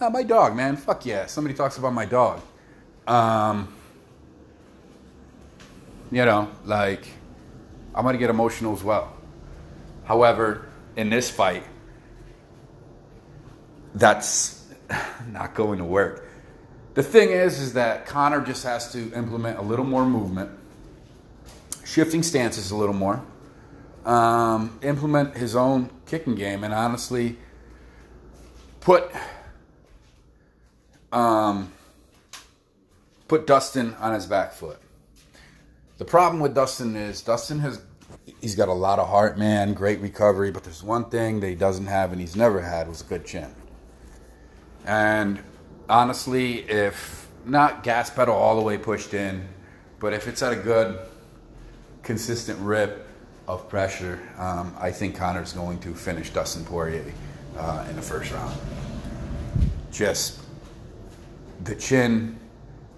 Not 0.00 0.12
my 0.12 0.22
dog, 0.22 0.54
man. 0.54 0.76
Fuck 0.76 1.06
yeah. 1.06 1.26
Somebody 1.26 1.54
talks 1.54 1.76
about 1.78 1.92
my 1.92 2.04
dog. 2.04 2.40
Um, 3.06 3.74
you 6.12 6.24
know, 6.24 6.50
like 6.64 7.06
I'm 7.94 8.04
gonna 8.04 8.18
get 8.18 8.30
emotional 8.30 8.74
as 8.74 8.84
well. 8.84 9.12
However, 10.04 10.66
in 10.96 11.10
this 11.10 11.30
fight, 11.30 11.64
that's 13.94 14.64
not 15.32 15.54
going 15.54 15.78
to 15.78 15.84
work. 15.84 16.26
The 16.94 17.02
thing 17.02 17.30
is, 17.30 17.60
is 17.60 17.74
that 17.74 18.06
Conor 18.06 18.40
just 18.40 18.64
has 18.64 18.92
to 18.92 19.12
implement 19.12 19.58
a 19.58 19.62
little 19.62 19.84
more 19.84 20.04
movement, 20.04 20.50
shifting 21.84 22.22
stances 22.22 22.70
a 22.70 22.76
little 22.76 22.94
more, 22.94 23.22
um, 24.04 24.78
implement 24.82 25.36
his 25.36 25.54
own 25.54 25.90
kicking 26.06 26.34
game, 26.34 26.64
and 26.64 26.74
honestly, 26.74 27.36
put 28.88 29.12
um, 31.12 31.70
put 33.28 33.46
Dustin 33.46 33.92
on 34.00 34.14
his 34.14 34.24
back 34.24 34.52
foot. 34.52 34.78
The 35.98 36.06
problem 36.06 36.40
with 36.40 36.54
Dustin 36.54 36.96
is 36.96 37.20
Dustin 37.20 37.58
has 37.58 37.82
he's 38.40 38.54
got 38.54 38.68
a 38.68 38.72
lot 38.72 38.98
of 38.98 39.06
heart, 39.06 39.36
man, 39.36 39.74
great 39.74 40.00
recovery, 40.00 40.50
but 40.50 40.64
there's 40.64 40.82
one 40.82 41.10
thing 41.10 41.40
that 41.40 41.48
he 41.48 41.54
doesn't 41.54 41.84
have 41.84 42.12
and 42.12 42.20
he's 42.20 42.34
never 42.34 42.62
had 42.62 42.88
was 42.88 43.02
a 43.02 43.04
good 43.04 43.26
chin. 43.26 43.54
And 44.86 45.42
honestly, 45.90 46.60
if 46.60 47.28
not 47.44 47.82
gas 47.82 48.08
pedal 48.08 48.34
all 48.34 48.56
the 48.56 48.62
way 48.62 48.78
pushed 48.78 49.12
in, 49.12 49.46
but 50.00 50.14
if 50.14 50.26
it's 50.26 50.42
at 50.42 50.54
a 50.54 50.56
good, 50.56 50.98
consistent 52.02 52.58
rip 52.60 53.06
of 53.46 53.68
pressure, 53.68 54.18
um, 54.38 54.74
I 54.80 54.92
think 54.92 55.14
Conor's 55.14 55.52
going 55.52 55.78
to 55.80 55.94
finish 55.94 56.30
Dustin 56.30 56.64
Poirier 56.64 57.12
uh, 57.58 57.86
in 57.90 57.96
the 57.96 58.02
first 58.02 58.32
round. 58.32 58.58
Just 59.90 60.40
the 61.64 61.74
chin 61.74 62.38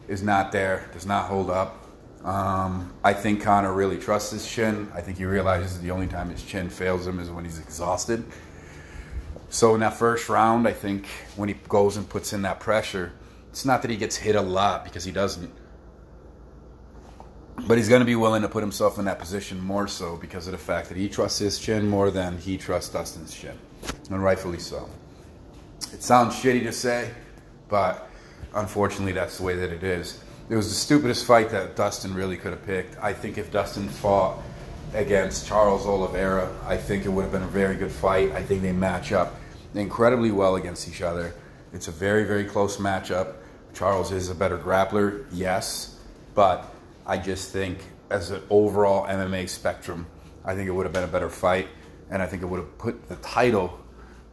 is 0.08 0.22
not 0.22 0.52
there, 0.52 0.88
does 0.92 1.06
not 1.06 1.26
hold 1.26 1.50
up. 1.50 1.86
Um, 2.24 2.92
I 3.02 3.14
think 3.14 3.42
Conor 3.42 3.72
really 3.72 3.96
trusts 3.96 4.32
his 4.32 4.46
chin. 4.46 4.90
I 4.94 5.00
think 5.00 5.18
he 5.18 5.24
realizes 5.24 5.80
the 5.80 5.90
only 5.90 6.06
time 6.06 6.28
his 6.28 6.42
chin 6.42 6.68
fails 6.68 7.06
him 7.06 7.18
is 7.18 7.30
when 7.30 7.44
he's 7.44 7.58
exhausted. 7.58 8.24
So 9.48 9.74
in 9.74 9.80
that 9.80 9.94
first 9.94 10.28
round, 10.28 10.68
I 10.68 10.72
think 10.72 11.06
when 11.36 11.48
he 11.48 11.56
goes 11.68 11.96
and 11.96 12.08
puts 12.08 12.32
in 12.32 12.42
that 12.42 12.60
pressure, 12.60 13.12
it's 13.50 13.64
not 13.64 13.82
that 13.82 13.90
he 13.90 13.96
gets 13.96 14.16
hit 14.16 14.36
a 14.36 14.40
lot 14.40 14.84
because 14.84 15.04
he 15.04 15.12
doesn't. 15.12 15.50
But 17.66 17.76
he's 17.78 17.88
going 17.88 18.00
to 18.00 18.06
be 18.06 18.16
willing 18.16 18.42
to 18.42 18.48
put 18.48 18.62
himself 18.62 18.98
in 18.98 19.06
that 19.06 19.18
position 19.18 19.60
more 19.60 19.88
so 19.88 20.16
because 20.16 20.46
of 20.46 20.52
the 20.52 20.58
fact 20.58 20.88
that 20.88 20.96
he 20.96 21.08
trusts 21.08 21.38
his 21.38 21.58
chin 21.58 21.88
more 21.88 22.10
than 22.10 22.38
he 22.38 22.56
trusts 22.58 22.92
Dustin's 22.92 23.34
chin. 23.34 23.58
And 24.10 24.22
rightfully 24.22 24.58
so. 24.58 24.88
It 25.92 26.02
sounds 26.04 26.36
shitty 26.36 26.62
to 26.62 26.72
say, 26.72 27.10
but 27.68 28.08
unfortunately, 28.54 29.12
that's 29.12 29.38
the 29.38 29.42
way 29.42 29.56
that 29.56 29.70
it 29.70 29.82
is. 29.82 30.22
It 30.48 30.54
was 30.54 30.68
the 30.68 30.74
stupidest 30.74 31.26
fight 31.26 31.50
that 31.50 31.74
Dustin 31.74 32.14
really 32.14 32.36
could 32.36 32.52
have 32.52 32.64
picked. 32.64 32.96
I 33.02 33.12
think 33.12 33.38
if 33.38 33.50
Dustin 33.50 33.88
fought 33.88 34.38
against 34.94 35.46
Charles 35.46 35.86
Oliveira, 35.86 36.48
I 36.66 36.76
think 36.76 37.06
it 37.06 37.08
would 37.08 37.22
have 37.22 37.32
been 37.32 37.42
a 37.42 37.48
very 37.48 37.76
good 37.76 37.90
fight. 37.90 38.30
I 38.32 38.42
think 38.42 38.62
they 38.62 38.72
match 38.72 39.12
up 39.12 39.34
incredibly 39.74 40.30
well 40.30 40.56
against 40.56 40.88
each 40.88 41.02
other. 41.02 41.34
It's 41.72 41.88
a 41.88 41.92
very, 41.92 42.24
very 42.24 42.44
close 42.44 42.76
matchup. 42.76 43.34
Charles 43.74 44.12
is 44.12 44.30
a 44.30 44.34
better 44.34 44.58
grappler, 44.58 45.26
yes, 45.32 45.98
but 46.34 46.72
I 47.06 47.18
just 47.18 47.52
think 47.52 47.78
as 48.10 48.30
an 48.30 48.42
overall 48.50 49.06
MMA 49.06 49.48
spectrum, 49.48 50.06
I 50.44 50.54
think 50.54 50.68
it 50.68 50.72
would 50.72 50.86
have 50.86 50.92
been 50.92 51.04
a 51.04 51.08
better 51.08 51.30
fight, 51.30 51.68
and 52.10 52.22
I 52.22 52.26
think 52.26 52.42
it 52.42 52.46
would 52.46 52.60
have 52.60 52.78
put 52.78 53.08
the 53.08 53.16
title 53.16 53.78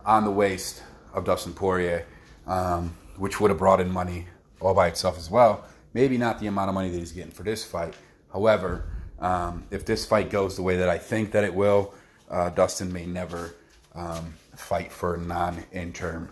on 0.05 0.23
the 0.23 0.31
waist 0.31 0.81
of 1.17 1.25
Dustin 1.25 1.53
Poirier, 1.53 2.05
um, 2.45 2.93
which 3.17 3.41
would 3.41 3.49
have 3.49 3.57
brought 3.57 3.81
in 3.81 3.91
money 3.91 4.27
all 4.61 4.73
by 4.73 4.87
itself 4.87 5.17
as 5.17 5.29
well. 5.29 5.65
Maybe 5.93 6.17
not 6.17 6.39
the 6.39 6.47
amount 6.47 6.69
of 6.69 6.75
money 6.75 6.89
that 6.89 6.97
he's 6.97 7.11
getting 7.11 7.31
for 7.31 7.43
this 7.43 7.63
fight. 7.63 7.95
However, 8.31 8.85
um, 9.19 9.65
if 9.71 9.85
this 9.85 10.05
fight 10.05 10.29
goes 10.29 10.55
the 10.55 10.61
way 10.61 10.77
that 10.77 10.89
I 10.89 10.97
think 10.97 11.31
that 11.31 11.43
it 11.43 11.53
will, 11.53 11.93
uh, 12.29 12.49
Dustin 12.51 12.93
may 12.93 13.05
never 13.05 13.55
um, 13.95 14.33
fight 14.55 14.91
for 14.91 15.15
a 15.15 15.17
non-interim 15.17 16.29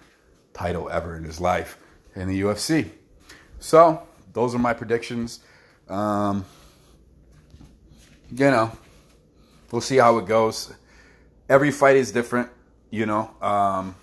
title 0.53 0.89
ever 0.89 1.17
in 1.17 1.23
his 1.23 1.41
life 1.41 1.79
in 2.15 2.27
the 2.27 2.41
UFC. 2.41 2.89
So 3.59 4.07
those 4.33 4.53
are 4.53 4.59
my 4.59 4.73
predictions. 4.73 5.39
Um, 5.89 6.45
you 8.31 8.51
know, 8.51 8.71
we'll 9.71 9.81
see 9.81 9.97
how 9.97 10.19
it 10.19 10.27
goes. 10.27 10.73
Every 11.49 11.71
fight 11.71 11.95
is 11.95 12.11
different, 12.11 12.49
you 12.91 13.05
know, 13.05 13.31
um, 13.41 13.95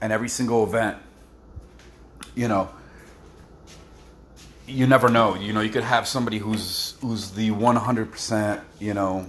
and 0.00 0.12
every 0.12 0.28
single 0.28 0.64
event, 0.64 0.98
you 2.34 2.48
know, 2.48 2.70
you 4.66 4.86
never 4.86 5.08
know. 5.08 5.34
You 5.34 5.52
know, 5.52 5.60
you 5.60 5.70
could 5.70 5.84
have 5.84 6.06
somebody 6.08 6.38
who's 6.38 6.94
who's 7.00 7.30
the 7.30 7.50
100%, 7.50 8.60
you 8.80 8.94
know, 8.94 9.26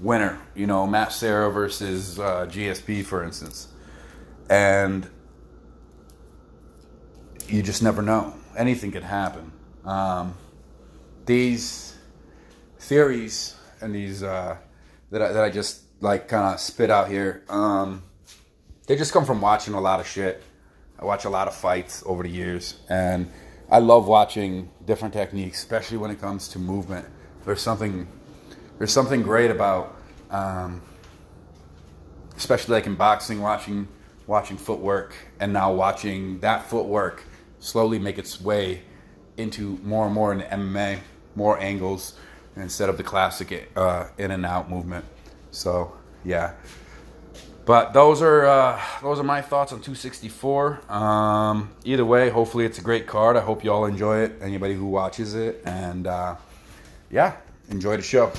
winner. 0.00 0.38
You 0.54 0.66
know, 0.66 0.86
Matt 0.86 1.12
Serra 1.12 1.50
versus 1.50 2.18
uh, 2.18 2.46
GSP, 2.46 3.04
for 3.04 3.22
instance, 3.22 3.68
and 4.48 5.08
you 7.48 7.62
just 7.62 7.82
never 7.82 8.02
know. 8.02 8.34
Anything 8.56 8.90
could 8.92 9.04
happen. 9.04 9.52
Um, 9.84 10.34
these 11.26 11.96
theories 12.78 13.56
and 13.80 13.94
these 13.94 14.22
uh, 14.22 14.56
that 15.10 15.22
I, 15.22 15.32
that 15.32 15.44
I 15.44 15.50
just 15.50 15.82
like 16.00 16.28
kind 16.28 16.54
of 16.54 16.60
spit 16.60 16.90
out 16.90 17.08
here, 17.08 17.44
um, 17.48 18.02
they 18.86 18.96
just 18.96 19.12
come 19.12 19.24
from 19.24 19.40
watching 19.40 19.74
a 19.74 19.80
lot 19.80 20.00
of 20.00 20.06
shit. 20.06 20.42
I 20.98 21.04
watch 21.04 21.24
a 21.24 21.30
lot 21.30 21.48
of 21.48 21.54
fights 21.54 22.02
over 22.06 22.22
the 22.22 22.28
years, 22.28 22.80
and 22.88 23.30
I 23.70 23.78
love 23.78 24.06
watching 24.06 24.70
different 24.84 25.14
techniques, 25.14 25.58
especially 25.58 25.98
when 25.98 26.10
it 26.10 26.20
comes 26.20 26.48
to 26.48 26.58
movement. 26.58 27.06
There's 27.44 27.60
something 27.60 28.06
there's 28.78 28.92
something 28.92 29.22
great 29.22 29.50
about, 29.50 29.96
um, 30.30 30.82
especially 32.36 32.74
like 32.74 32.86
in 32.86 32.94
boxing, 32.94 33.40
watching 33.40 33.88
watching 34.26 34.56
footwork, 34.56 35.14
and 35.40 35.52
now 35.52 35.72
watching 35.72 36.40
that 36.40 36.68
footwork 36.68 37.24
slowly 37.58 37.98
make 37.98 38.18
its 38.18 38.40
way 38.40 38.82
into 39.36 39.78
more 39.82 40.06
and 40.06 40.14
more 40.14 40.32
in 40.32 40.40
MMA, 40.40 40.98
more 41.34 41.58
angles 41.58 42.14
instead 42.56 42.88
of 42.88 42.96
the 42.96 43.02
classic 43.02 43.70
uh, 43.76 44.08
in 44.18 44.30
and 44.30 44.44
out 44.44 44.70
movement. 44.70 45.04
So 45.50 45.92
yeah, 46.24 46.54
but 47.64 47.92
those 47.92 48.22
are 48.22 48.44
uh, 48.46 48.80
those 49.02 49.18
are 49.18 49.24
my 49.24 49.40
thoughts 49.40 49.72
on 49.72 49.80
264. 49.80 50.90
Um, 50.90 51.70
either 51.84 52.04
way, 52.04 52.30
hopefully 52.30 52.64
it's 52.64 52.78
a 52.78 52.82
great 52.82 53.06
card. 53.06 53.36
I 53.36 53.40
hope 53.40 53.64
you 53.64 53.72
all 53.72 53.86
enjoy 53.86 54.18
it. 54.20 54.38
Anybody 54.40 54.74
who 54.74 54.86
watches 54.86 55.34
it, 55.34 55.62
and 55.64 56.06
uh, 56.06 56.36
yeah, 57.10 57.36
enjoy 57.68 57.96
the 57.96 58.02
show. 58.02 58.32